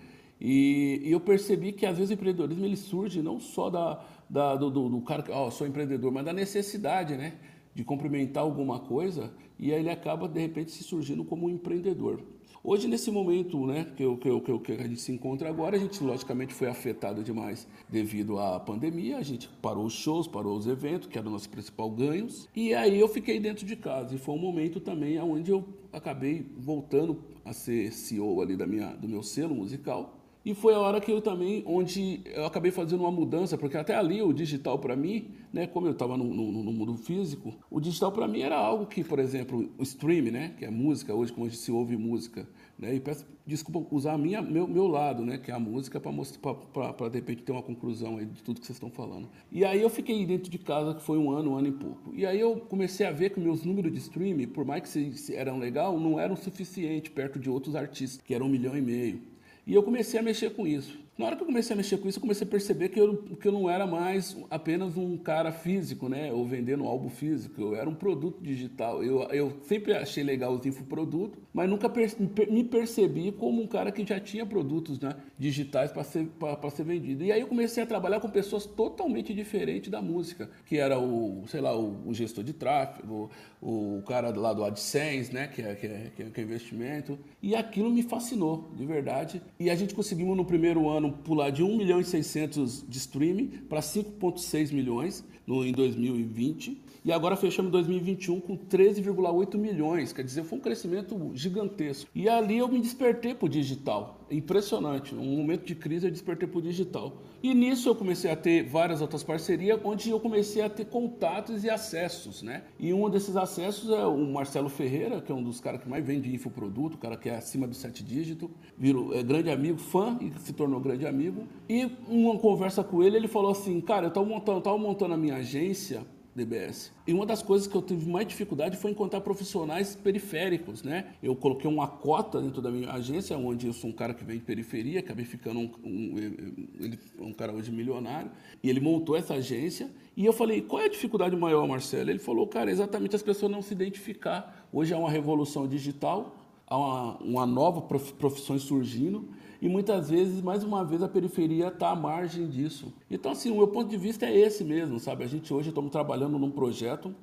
[0.40, 4.54] E, e, eu percebi que às vezes o empreendedorismo ele surge não só da, da
[4.54, 7.32] do, do, do, cara que, oh, sou empreendedor, mas da necessidade, né?
[7.74, 12.20] De complementar alguma coisa e aí ele acaba de repente se surgindo como um empreendedor.
[12.68, 15.78] Hoje, nesse momento né, que, eu, que, eu, que, a gente se encontra agora, a
[15.78, 19.18] gente logicamente foi afetado demais devido à pandemia.
[19.18, 22.48] A gente parou os shows, parou os eventos, que era o nosso principal ganhos.
[22.56, 24.16] E aí eu fiquei dentro de casa.
[24.16, 28.88] E foi um momento também onde eu acabei voltando a ser CEO ali da minha,
[28.96, 30.15] do meu selo musical.
[30.46, 33.96] E foi a hora que eu também, onde eu acabei fazendo uma mudança, porque até
[33.96, 37.80] ali o digital para mim, né, como eu estava no, no, no, mundo físico, o
[37.80, 41.32] digital para mim era algo que, por exemplo, o stream, né, que é música, hoje
[41.32, 45.24] como gente se ouve música, né, e peço desculpa usar a minha, meu, meu lado,
[45.24, 48.66] né, que é a música, para de repente ter uma conclusão aí de tudo que
[48.66, 49.28] vocês estão falando.
[49.50, 52.14] E aí eu fiquei dentro de casa, que foi um ano, um ano e pouco.
[52.14, 55.58] E aí eu comecei a ver que meus números de stream, por mais que eram
[55.58, 59.35] legal, não eram suficientes perto de outros artistas, que eram um milhão e meio.
[59.66, 61.05] E eu comecei a mexer com isso.
[61.18, 63.16] Na hora que eu comecei a mexer com isso, eu comecei a perceber que eu,
[63.16, 66.30] que eu não era mais apenas um cara físico, né?
[66.30, 67.58] Ou vendendo álbum físico.
[67.58, 69.02] Eu era um produto digital.
[69.02, 72.14] Eu, eu sempre achei legal os infoprodutos, mas nunca per,
[72.50, 76.28] me percebi como um cara que já tinha produtos né, digitais para ser,
[76.70, 77.24] ser vendido.
[77.24, 81.44] E aí eu comecei a trabalhar com pessoas totalmente diferentes da música, que era o,
[81.48, 83.30] sei lá, o, o gestor de tráfego,
[83.62, 85.46] o, o, cara lá do AdSense, né?
[85.46, 87.18] Que é, que, é, que é investimento.
[87.42, 89.40] E aquilo me fascinou, de verdade.
[89.58, 93.46] E a gente conseguimos no primeiro ano pular de 1 milhão e 600 de streaming
[93.68, 96.82] para 5,6 milhões no, em 2020.
[97.06, 100.12] E agora fechamos 2021 com 13,8 milhões.
[100.12, 102.10] Quer dizer, foi um crescimento gigantesco.
[102.12, 104.18] E ali eu me despertei para o digital.
[104.28, 105.14] Impressionante.
[105.14, 107.22] Um momento de crise eu despertei para o digital.
[107.40, 111.62] E nisso eu comecei a ter várias outras parcerias, onde eu comecei a ter contatos
[111.62, 112.64] e acessos, né?
[112.76, 116.04] E um desses acessos é o Marcelo Ferreira, que é um dos caras que mais
[116.04, 120.32] vende infoproduto, cara que é acima dos sete dígitos, virou é, grande amigo, fã e
[120.40, 121.44] se tornou grande amigo.
[121.68, 125.16] E uma conversa com ele, ele falou assim, cara, eu estava montando, eu montando a
[125.16, 126.04] minha agência
[126.36, 126.92] DBS.
[127.06, 131.06] E uma das coisas que eu tive mais dificuldade foi encontrar profissionais periféricos, né?
[131.22, 134.38] Eu coloquei uma cota dentro da minha agência, onde eu sou um cara que vem
[134.38, 138.30] de periferia, acabei ficando um, um, um cara hoje milionário,
[138.62, 142.10] e ele montou essa agência, e eu falei, qual é a dificuldade maior, Marcelo?
[142.10, 144.68] Ele falou, cara, exatamente as pessoas não se identificar.
[144.72, 149.28] Hoje há uma revolução digital, há uma, uma nova profissão surgindo,
[149.60, 152.92] e muitas vezes, mais uma vez, a periferia está à margem disso.
[153.10, 155.24] Então, assim, o meu ponto de vista é esse mesmo, sabe?
[155.24, 157.14] A gente hoje estamos trabalhando num projeto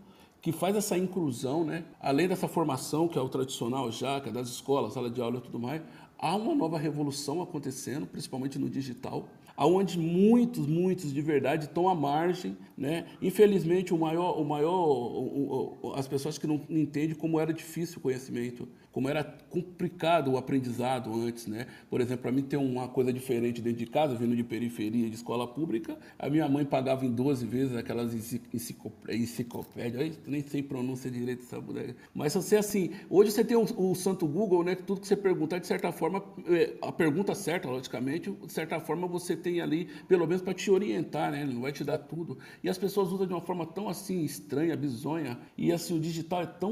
[0.42, 1.86] que faz essa inclusão, né?
[2.02, 5.38] Além dessa formação que é o tradicional já, que é das escolas, sala de aula
[5.38, 5.82] e tudo mais,
[6.18, 11.96] há uma nova revolução acontecendo, principalmente no digital, aonde muitos, muitos de verdade estão à
[11.96, 13.05] margem, né?
[13.21, 18.00] Infelizmente, o maior, o maior, o, o, as pessoas que não entendem como era difícil
[18.00, 21.66] o conhecimento como era complicado o aprendizado antes, né?
[21.89, 25.16] Por exemplo, para mim ter uma coisa diferente dentro de casa, vindo de periferia, de
[25.16, 31.41] escola pública, a minha mãe pagava em 12 vezes aquelas enciclopédias, nem sei pronúncia direito
[31.41, 31.95] essa bodega.
[32.13, 34.75] Mas você assim, hoje você tem o, o, santo Google, né?
[34.75, 38.79] Que tudo que você perguntar, de certa forma, é, a pergunta certa, logicamente, de certa
[38.79, 41.43] forma você tem ali, pelo menos para te orientar, né?
[41.43, 42.37] Não vai te dar tudo.
[42.63, 46.41] E as pessoas usam de uma forma tão assim estranha, bizonha, e assim o digital
[46.41, 46.71] é tão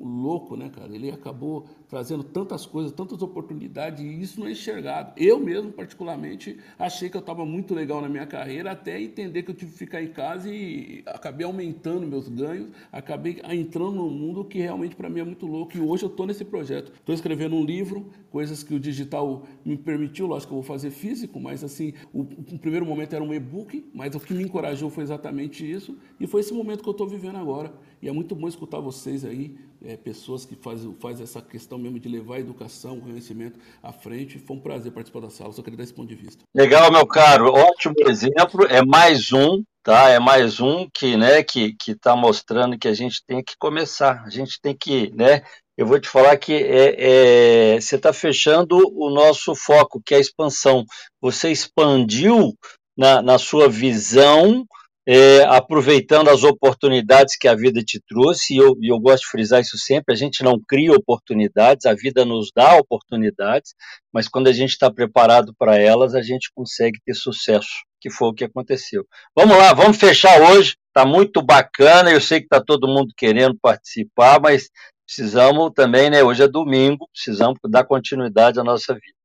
[0.00, 0.92] louco, né, cara?
[0.94, 5.12] Ele acabou trazendo tantas coisas, tantas oportunidades, e isso não é enxergado.
[5.16, 9.50] Eu mesmo, particularmente, achei que eu estava muito legal na minha carreira, até entender que
[9.50, 14.44] eu tive que ficar em casa e acabei aumentando meus ganhos, acabei entrando num mundo
[14.44, 15.76] que realmente para mim é muito louco.
[15.76, 16.90] E hoje eu estou nesse projeto.
[16.92, 20.90] Estou escrevendo um livro, coisas que o digital me permitiu, lógico que eu vou fazer
[20.90, 24.90] físico, mas assim, o, o primeiro momento era um e-book, mas o que me encorajou
[24.90, 27.72] foi exatamente isso, e foi esse momento que eu estou vivendo agora.
[28.04, 31.98] E é muito bom escutar vocês aí, é, pessoas que fazem faz essa questão mesmo
[31.98, 34.38] de levar a educação, o conhecimento à frente.
[34.38, 36.44] Foi um prazer participar da sala, só queria dar esse ponto de vista.
[36.54, 38.66] Legal, meu caro, ótimo exemplo.
[38.68, 40.10] É mais um, tá?
[40.10, 44.22] É mais um que, né, que que está mostrando que a gente tem que começar,
[44.22, 45.40] a gente tem que, né?
[45.74, 50.18] Eu vou te falar que é, é você está fechando o nosso foco, que é
[50.18, 50.84] a expansão.
[51.22, 52.52] Você expandiu
[52.94, 54.66] na, na sua visão
[55.06, 59.60] é, aproveitando as oportunidades que a vida te trouxe, e eu, eu gosto de frisar
[59.60, 63.74] isso sempre: a gente não cria oportunidades, a vida nos dá oportunidades,
[64.12, 67.68] mas quando a gente está preparado para elas, a gente consegue ter sucesso,
[68.00, 69.04] que foi o que aconteceu.
[69.36, 73.58] Vamos lá, vamos fechar hoje, está muito bacana, eu sei que está todo mundo querendo
[73.60, 74.70] participar, mas
[75.06, 76.22] precisamos também, né?
[76.22, 79.16] Hoje é domingo, precisamos dar continuidade à nossa vida.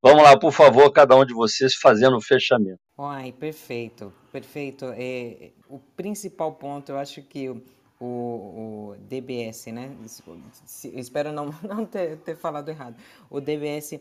[0.00, 2.83] Vamos lá, por favor, cada um de vocês fazendo o fechamento.
[2.96, 4.86] Ai, perfeito, perfeito.
[4.96, 7.64] É, o principal ponto, eu acho que o,
[8.00, 9.96] o DBS, né?
[10.94, 12.96] Espero não, não ter, ter falado errado.
[13.28, 14.00] O DBS.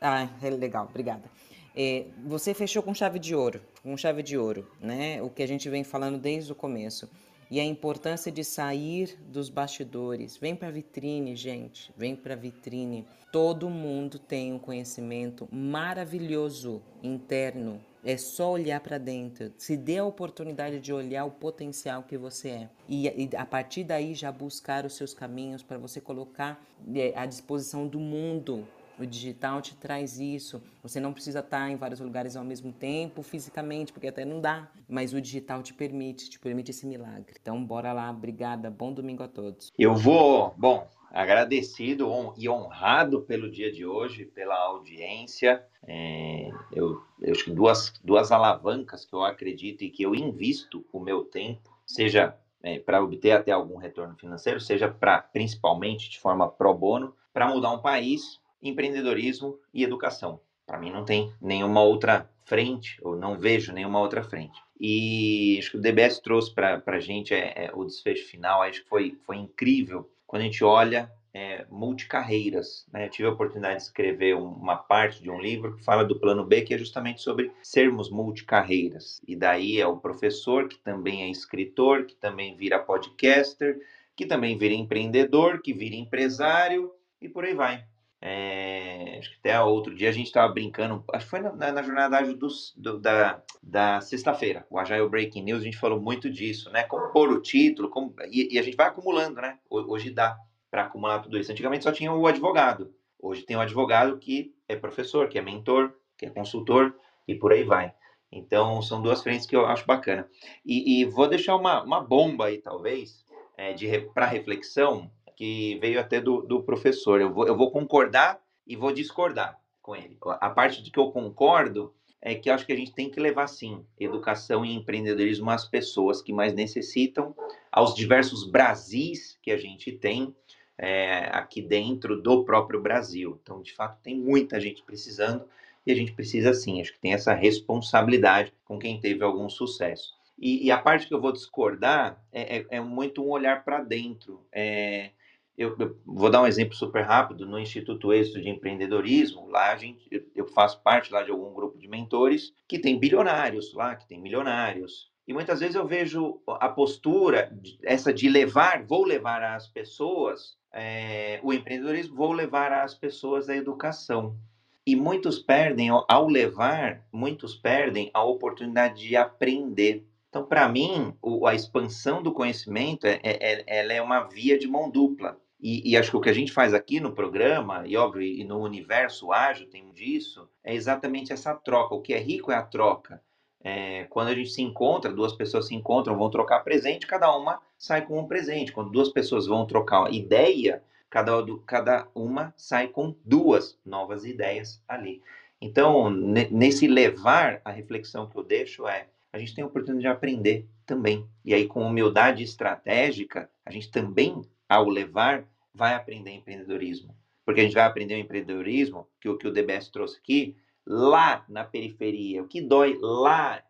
[0.00, 1.30] Ah, é legal, obrigada.
[1.74, 5.22] É, você fechou com chave de ouro, com chave de ouro, né?
[5.22, 7.08] O que a gente vem falando desde o começo
[7.50, 10.36] e a importância de sair dos bastidores.
[10.36, 13.06] Vem para a vitrine, gente, vem para a vitrine.
[13.32, 17.80] Todo mundo tem um conhecimento maravilhoso interno.
[18.04, 19.52] É só olhar para dentro.
[19.58, 22.68] Se dê a oportunidade de olhar o potencial que você é.
[22.88, 26.60] E, e a partir daí já buscar os seus caminhos para você colocar
[26.94, 28.66] é, à disposição do mundo
[29.00, 30.62] o digital te traz isso.
[30.82, 34.68] Você não precisa estar em vários lugares ao mesmo tempo, fisicamente, porque até não dá.
[34.86, 37.34] Mas o digital te permite, te permite esse milagre.
[37.40, 38.10] Então, bora lá.
[38.10, 38.70] Obrigada.
[38.70, 39.72] Bom domingo a todos.
[39.78, 45.64] Eu vou, bom, agradecido e honrado pelo dia de hoje, pela audiência.
[45.86, 50.84] É, eu, eu acho que duas, duas alavancas que eu acredito e que eu invisto
[50.92, 56.18] o meu tempo, seja é, para obter até algum retorno financeiro, seja para principalmente de
[56.18, 60.40] forma pro bono, para mudar um país empreendedorismo e educação.
[60.66, 64.60] Para mim não tem nenhuma outra frente, ou não vejo nenhuma outra frente.
[64.78, 68.82] E acho que o DBS trouxe para a gente é, é, o desfecho final, acho
[68.82, 72.86] que foi, foi incrível quando a gente olha é, multicarreiras.
[72.92, 73.06] Né?
[73.06, 76.44] Eu tive a oportunidade de escrever uma parte de um livro que fala do plano
[76.44, 79.20] B, que é justamente sobre sermos multicarreiras.
[79.26, 83.80] E daí é o professor, que também é escritor, que também vira podcaster,
[84.14, 87.84] que também vira empreendedor, que vira empresário e por aí vai.
[88.22, 91.82] É, acho que até outro dia a gente estava brincando, acho que foi na, na
[91.82, 96.70] jornada dos, do, da, da sexta-feira, o Agile Breaking News, a gente falou muito disso,
[96.70, 96.82] né?
[96.82, 99.58] Como pôr o título, como, e, e a gente vai acumulando, né?
[99.70, 100.36] Hoje dá
[100.70, 101.50] para acumular tudo isso.
[101.50, 105.94] Antigamente só tinha o advogado, hoje tem o advogado que é professor, que é mentor,
[106.18, 106.94] que é consultor
[107.26, 107.94] e por aí vai.
[108.30, 110.28] Então são duas frentes que eu acho bacana.
[110.64, 113.24] E, e vou deixar uma, uma bomba aí, talvez,
[113.56, 113.74] é,
[114.14, 115.10] para reflexão
[115.40, 117.18] que veio até do, do professor.
[117.18, 120.18] Eu vou, eu vou concordar e vou discordar com ele.
[120.22, 123.46] A parte de que eu concordo é que acho que a gente tem que levar,
[123.46, 127.34] sim, educação e empreendedorismo às pessoas que mais necessitam,
[127.72, 130.36] aos diversos Brasis que a gente tem
[130.76, 133.40] é, aqui dentro do próprio Brasil.
[133.42, 135.48] Então, de fato, tem muita gente precisando
[135.86, 140.12] e a gente precisa, sim, acho que tem essa responsabilidade com quem teve algum sucesso.
[140.38, 143.82] E, e a parte que eu vou discordar é, é, é muito um olhar para
[143.82, 144.46] dentro.
[144.52, 145.12] É,
[145.56, 147.46] eu, eu, vou dar um exemplo super rápido.
[147.46, 151.52] No Instituto Êxito de Empreendedorismo, lá a gente, eu, eu faço parte lá de algum
[151.52, 155.10] grupo de mentores que tem bilionários lá, que tem milionários.
[155.30, 161.38] E muitas vezes eu vejo a postura, essa de levar, vou levar as pessoas, é,
[161.42, 164.36] o empreendedorismo, vou levar as pessoas à educação.
[164.84, 170.04] E muitos perdem, ao levar, muitos perdem a oportunidade de aprender.
[170.30, 174.56] Então, para mim, o, a expansão do conhecimento é, é, é, ela é uma via
[174.56, 175.36] de mão dupla.
[175.60, 178.44] E, e, acho que o que a gente faz aqui no programa, e óbvio, e
[178.44, 181.94] no universo ágil tem disso, é exatamente essa troca.
[181.94, 183.20] O que é rico é a troca.
[183.62, 187.60] É, quando a gente se encontra, duas pessoas se encontram, vão trocar presente, cada uma
[187.76, 188.72] sai com um presente.
[188.72, 191.32] Quando duas pessoas vão trocar ideia, cada,
[191.66, 195.20] cada uma sai com duas novas ideias ali.
[195.60, 200.08] Então, nesse levar, a reflexão que eu deixo é: a gente tem a oportunidade de
[200.08, 201.28] aprender também.
[201.44, 207.16] E aí, com humildade estratégica, a gente também, ao levar, vai aprender empreendedorismo.
[207.44, 211.44] Porque a gente vai aprender o empreendedorismo, que o que o DBS trouxe aqui, lá
[211.48, 213.62] na periferia, o que dói lá,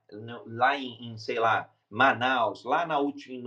[0.47, 3.43] lá em, em sei lá, Manaus, lá na última em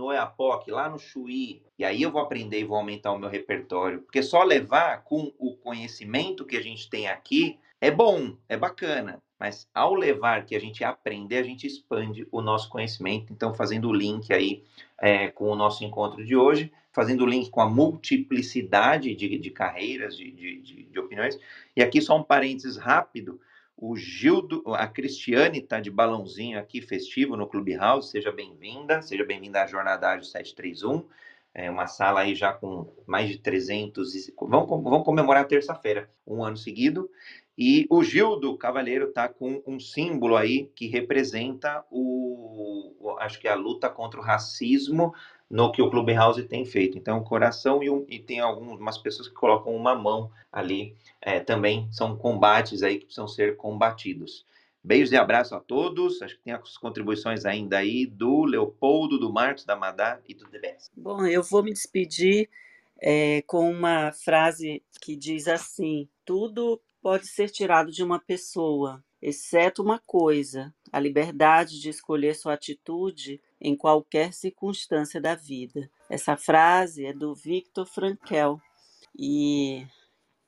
[0.70, 1.62] lá no Chuí.
[1.78, 4.02] E aí eu vou aprender e vou aumentar o meu repertório.
[4.02, 9.22] Porque só levar com o conhecimento que a gente tem aqui é bom, é bacana.
[9.38, 13.32] Mas ao levar que a gente aprender, a gente expande o nosso conhecimento.
[13.32, 14.64] Então, fazendo o link aí
[14.98, 19.50] é, com o nosso encontro de hoje, fazendo o link com a multiplicidade de, de
[19.50, 21.38] carreiras, de, de, de opiniões.
[21.76, 23.40] E aqui só um parênteses rápido
[23.76, 28.10] o Gildo, a Cristiane está de balãozinho aqui festivo no Clubhouse.
[28.10, 31.04] Seja bem-vinda, seja bem-vinda à Jornada Ágil 731.
[31.52, 34.14] É uma sala aí já com mais de 300.
[34.14, 34.34] E...
[34.40, 37.10] Vamos, vamos comemorar terça-feira, um ano seguido.
[37.56, 43.52] E o Gildo Cavalheiro está com um símbolo aí que representa o, acho que é
[43.52, 45.14] a luta contra o racismo
[45.48, 46.98] no que o Clubhouse tem feito.
[46.98, 50.96] Então, coração e, um, e tem algumas pessoas que colocam uma mão ali.
[51.20, 54.44] É, também são combates aí que precisam ser combatidos.
[54.82, 56.20] Beijos e abraços a todos.
[56.22, 60.44] Acho que tem as contribuições ainda aí do Leopoldo, do Marcos, da Madá e do
[60.50, 60.90] DBS.
[60.96, 62.50] Bom, eu vou me despedir
[63.00, 69.82] é, com uma frase que diz assim: tudo pode ser tirado de uma pessoa, exceto
[69.82, 75.90] uma coisa: a liberdade de escolher sua atitude em qualquer circunstância da vida.
[76.08, 78.56] Essa frase é do Viktor Frankl
[79.14, 79.86] e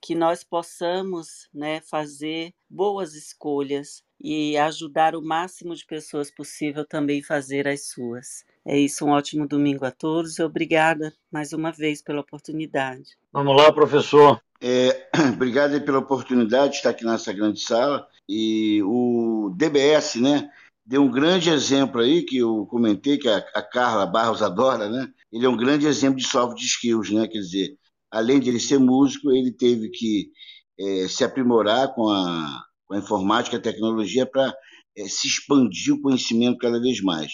[0.01, 7.23] que nós possamos né, fazer boas escolhas e ajudar o máximo de pessoas possível também
[7.23, 8.45] fazer as suas.
[8.65, 13.17] É isso, um ótimo domingo a todos e obrigada mais uma vez pela oportunidade.
[13.33, 14.41] Vamos lá, professor.
[14.61, 18.07] É, obrigado pela oportunidade de estar aqui nessa grande sala.
[18.29, 20.51] E o DBS, né?
[20.87, 25.09] deu um grande exemplo aí, que eu comentei, que a, a Carla Barros adora, né?
[25.33, 27.27] Ele é um grande exemplo de soft skills, né?
[27.27, 27.77] Quer dizer,
[28.11, 30.31] além de ele ser músico, ele teve que
[30.79, 34.55] é, se aprimorar com a, com a informática, a tecnologia, para
[34.97, 37.33] é, se expandir o conhecimento cada vez mais.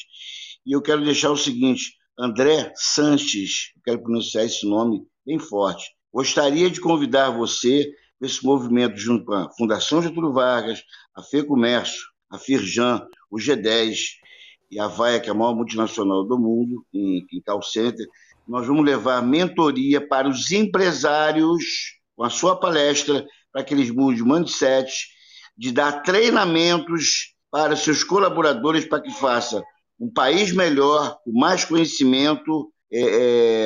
[0.67, 5.85] E eu quero deixar o seguinte: André Sanches, quero pronunciar esse nome bem forte.
[6.13, 10.83] Gostaria de convidar você para esse movimento junto com a Fundação Getúlio Vargas,
[11.15, 13.97] a Fê Comércio, a Firjan, o G10
[14.71, 18.07] e a Vaia, que é a maior multinacional do mundo, em, em call center,
[18.47, 21.63] nós vamos levar mentoria para os empresários,
[22.17, 24.91] com a sua palestra, para que eles mudem o mindset,
[25.63, 29.63] de dar treinamentos para seus colaboradores para que faça
[30.01, 33.01] um país melhor, com mais conhecimento é,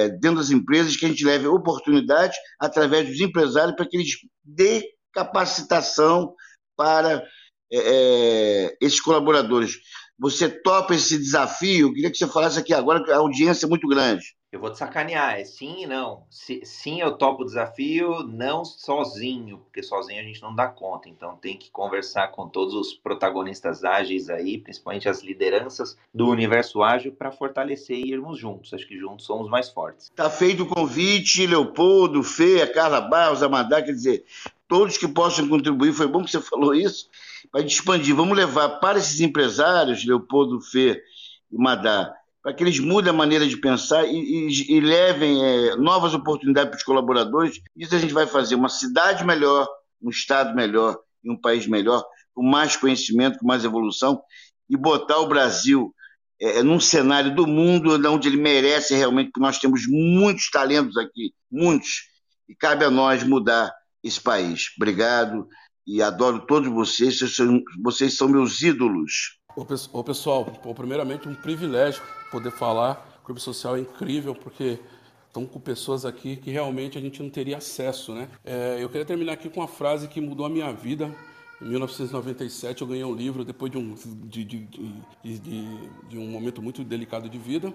[0.05, 4.10] é, dentro das empresas, que a gente leve oportunidades através dos empresários para que eles
[4.44, 6.35] dê capacitação
[6.77, 7.24] para
[7.73, 9.78] é, é, esses colaboradores.
[10.18, 11.89] Você topa esse desafio?
[11.89, 14.35] Eu queria que você falasse aqui agora, que a audiência é muito grande.
[14.52, 16.24] Eu vou te sacanear, é sim e não.
[16.31, 21.09] Se, sim, eu topo o desafio, não sozinho, porque sozinho a gente não dá conta.
[21.09, 26.82] Então tem que conversar com todos os protagonistas ágeis aí, principalmente as lideranças do universo
[26.82, 28.73] ágil, para fortalecer e irmos juntos.
[28.73, 30.10] Acho que juntos somos mais fortes.
[30.14, 34.24] Tá feito o convite, Leopoldo, Fê, Carla Barros, Amadá, quer dizer,
[34.68, 35.93] todos que possam contribuir.
[35.93, 37.10] Foi bom que você falou isso
[37.51, 38.14] para expandir.
[38.14, 41.02] Vamos levar para esses empresários, Leopoldo, Fê
[41.51, 42.14] e Madá,
[42.47, 46.70] para que eles mudem a maneira de pensar e, e, e levem é, novas oportunidades
[46.70, 47.60] para os colaboradores.
[47.77, 49.66] Isso a gente vai fazer uma cidade melhor,
[50.01, 54.23] um estado melhor e um país melhor, com mais conhecimento, com mais evolução,
[54.70, 55.93] e botar o Brasil
[56.40, 61.35] é, num cenário do mundo onde ele merece realmente, porque nós temos muitos talentos aqui,
[61.51, 62.05] muitos,
[62.48, 63.74] e cabe a nós mudar
[64.05, 64.66] esse país.
[64.77, 65.48] Obrigado
[65.85, 67.18] e adoro todos vocês,
[67.82, 69.36] vocês são meus ídolos.
[69.56, 73.18] Ô, pessoal, primeiramente um privilégio poder falar.
[73.22, 74.78] O Clube Social é incrível porque
[75.28, 78.28] estão com pessoas aqui que realmente a gente não teria acesso, né?
[78.44, 81.10] É, eu queria terminar aqui com uma frase que mudou a minha vida.
[81.62, 83.94] Em 1997 eu ganhei um livro depois de um,
[84.26, 84.58] de, de,
[85.24, 87.72] de, de, um momento muito delicado de vida.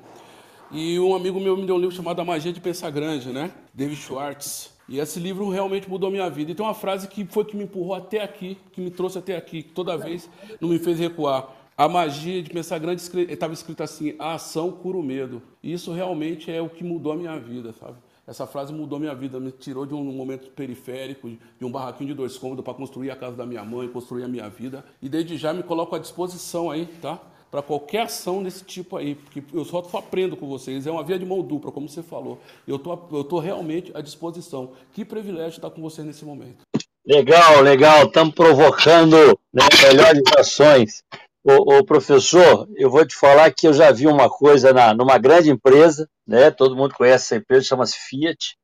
[0.71, 3.51] E um amigo meu me deu um livro chamado A Magia de Pensar Grande, né?
[3.73, 4.71] David Schwartz.
[4.87, 6.51] E esse livro realmente mudou a minha vida.
[6.51, 9.35] E tem uma frase que foi que me empurrou até aqui, que me trouxe até
[9.35, 10.29] aqui, que toda vez
[10.59, 11.60] não me fez recuar.
[11.81, 15.41] A magia de pensar grande estava escrito assim: a ação cura o medo.
[15.63, 17.95] E isso realmente é o que mudou a minha vida, sabe?
[18.27, 22.13] Essa frase mudou minha vida, me tirou de um momento periférico, de um barraquinho de
[22.13, 24.85] dois cômodos para construir a casa da minha mãe, construir a minha vida.
[25.01, 27.19] E desde já me coloco à disposição aí, tá?
[27.49, 31.17] Para qualquer ação desse tipo aí, porque eu só aprendo com vocês, é uma via
[31.17, 32.39] de mão dupla, como você falou.
[32.67, 34.73] Eu tô, eu tô realmente à disposição.
[34.93, 36.61] Que privilégio estar com vocês nesse momento.
[37.03, 38.03] Legal, legal.
[38.03, 39.15] Estamos provocando
[39.51, 41.03] né, melhores ações.
[41.43, 45.17] Ô, ô, professor, eu vou te falar que eu já vi uma coisa na, numa
[45.17, 46.51] grande empresa, né?
[46.51, 48.55] Todo mundo conhece essa empresa, chama-se Fiat,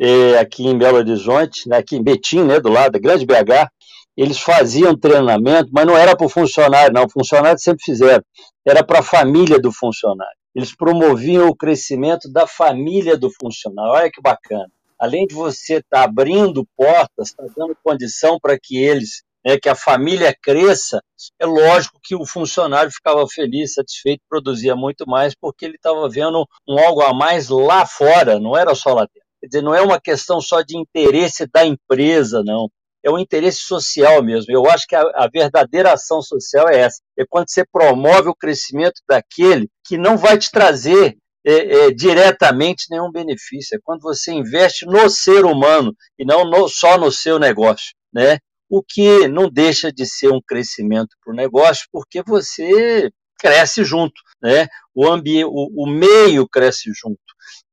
[0.00, 3.70] é, aqui em Belo Horizonte, né, aqui em Betim, né, do lado, da grande BH.
[4.16, 7.04] Eles faziam treinamento, mas não era para o funcionário, não.
[7.04, 8.22] O funcionário sempre fizeram.
[8.66, 10.36] Era para a família do funcionário.
[10.54, 13.92] Eles promoviam o crescimento da família do funcionário.
[13.92, 14.70] Olha que bacana.
[14.98, 19.68] Além de você estar tá abrindo portas, está dando condição para que eles né, que
[19.68, 21.00] a família cresça,
[21.38, 26.46] é lógico que o funcionário ficava feliz, satisfeito, produzia muito mais, porque ele estava vendo
[26.68, 29.28] um algo a mais lá fora, não era só lá dentro.
[29.40, 32.68] Quer dizer, não é uma questão só de interesse da empresa, não.
[33.04, 34.50] É um interesse social mesmo.
[34.50, 37.02] Eu acho que a, a verdadeira ação social é essa.
[37.18, 41.14] É quando você promove o crescimento daquele que não vai te trazer
[41.46, 43.76] é, é, diretamente nenhum benefício.
[43.76, 47.94] É quando você investe no ser humano e não no, só no seu negócio.
[48.10, 48.38] Né?
[48.76, 54.20] O que não deixa de ser um crescimento para o negócio, porque você cresce junto,
[54.42, 54.66] né?
[54.92, 57.20] o, ambiente, o, o meio cresce junto.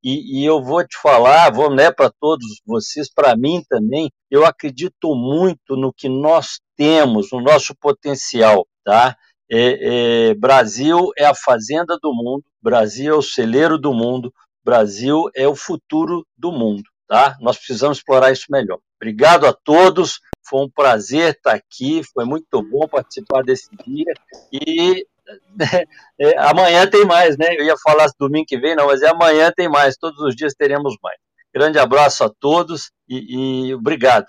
[0.03, 4.45] E, e, eu vou te falar, vou né, para todos vocês, para mim também, eu
[4.45, 9.15] acredito muito no que nós temos, no nosso potencial, tá?
[9.49, 14.31] É, é, Brasil é a fazenda do mundo, Brasil é o celeiro do mundo,
[14.63, 17.37] Brasil é o futuro do mundo, tá?
[17.41, 18.77] Nós precisamos explorar isso melhor.
[19.01, 20.19] Obrigado a todos.
[20.43, 24.13] Foi um prazer estar aqui, foi muito bom participar desse dia.
[24.51, 25.05] E
[26.19, 27.47] é, amanhã tem mais, né?
[27.57, 30.53] Eu ia falar domingo que vem, não, mas é amanhã tem mais, todos os dias
[30.53, 31.17] teremos mais.
[31.53, 34.27] Grande abraço a todos e, e obrigado.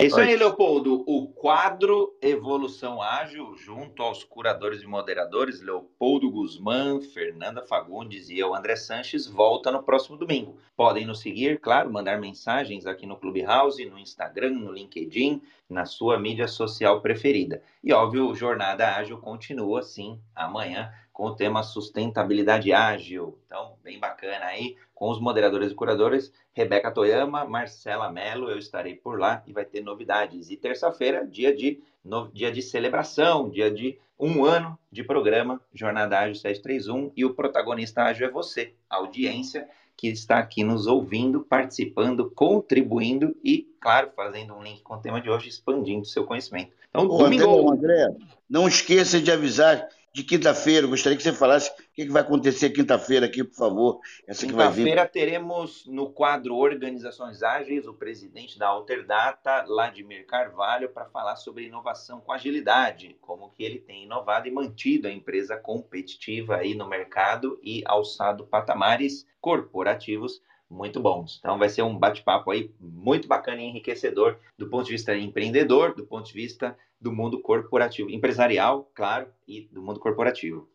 [0.00, 1.04] É isso aí, Leopoldo.
[1.06, 8.54] O quadro Evolução Ágil, junto aos curadores e moderadores, Leopoldo Guzmán, Fernanda Fagundes e eu,
[8.54, 10.56] André Sanches, volta no próximo domingo.
[10.74, 16.18] Podem nos seguir, claro, mandar mensagens aqui no Clubhouse, no Instagram, no LinkedIn, na sua
[16.18, 17.62] mídia social preferida.
[17.84, 23.38] E, óbvio, Jornada Ágil continua, sim, amanhã, com o tema Sustentabilidade Ágil.
[23.44, 28.94] Então, bem bacana aí com os moderadores e curadores, Rebeca Toyama, Marcela Mello, eu estarei
[28.94, 30.50] por lá e vai ter novidades.
[30.50, 36.18] E terça-feira, dia de, no, dia de celebração, dia de um ano de programa Jornada
[36.18, 39.66] Ágil 731 e o protagonista ágil é você, a audiência
[39.96, 45.18] que está aqui nos ouvindo, participando, contribuindo e, claro, fazendo um link com o tema
[45.18, 46.72] de hoje, expandindo seu conhecimento.
[46.90, 47.72] Então, Ô, domingo...
[47.72, 48.06] André,
[48.46, 50.86] não esqueça de avisar de quinta-feira.
[50.86, 51.70] Gostaria que você falasse
[52.02, 54.00] o que vai acontecer quinta-feira aqui, por favor.
[54.26, 61.66] Quinta-feira teremos no quadro Organizações Ágeis o presidente da Alterdata, Vladimir Carvalho, para falar sobre
[61.66, 66.88] inovação com agilidade, como que ele tem inovado e mantido a empresa competitiva aí no
[66.88, 71.38] mercado e alçado patamares corporativos muito bons.
[71.38, 75.94] Então vai ser um bate-papo aí muito bacana e enriquecedor do ponto de vista empreendedor,
[75.94, 80.68] do ponto de vista do mundo corporativo, empresarial, claro, e do mundo corporativo.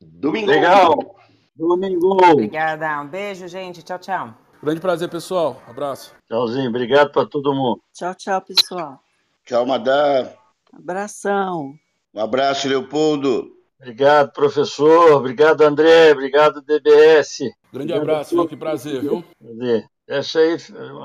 [0.00, 0.50] Domingo.
[0.50, 1.16] Legal.
[1.56, 2.18] Domingo.
[2.32, 3.00] Obrigada.
[3.00, 3.82] Um beijo, gente.
[3.82, 4.34] Tchau, tchau.
[4.62, 5.62] Grande prazer, pessoal.
[5.68, 6.14] Abraço.
[6.26, 6.68] Tchauzinho.
[6.68, 7.80] Obrigado para todo mundo.
[7.92, 8.98] Tchau, tchau, pessoal.
[9.44, 10.32] Tchau, Madá.
[10.72, 11.74] Abração.
[12.14, 13.52] Um abraço, Leopoldo.
[13.78, 15.12] Obrigado, professor.
[15.12, 16.12] Obrigado, André.
[16.12, 17.40] Obrigado, DBS.
[17.72, 18.48] Grande Obrigado abraço, viu?
[18.48, 19.24] Que prazer, viu?
[19.38, 19.86] Prazer.
[20.06, 20.56] Fecha aí,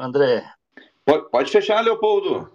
[0.01, 0.45] André.
[1.05, 2.49] Pode, pode fechar, Leopoldo.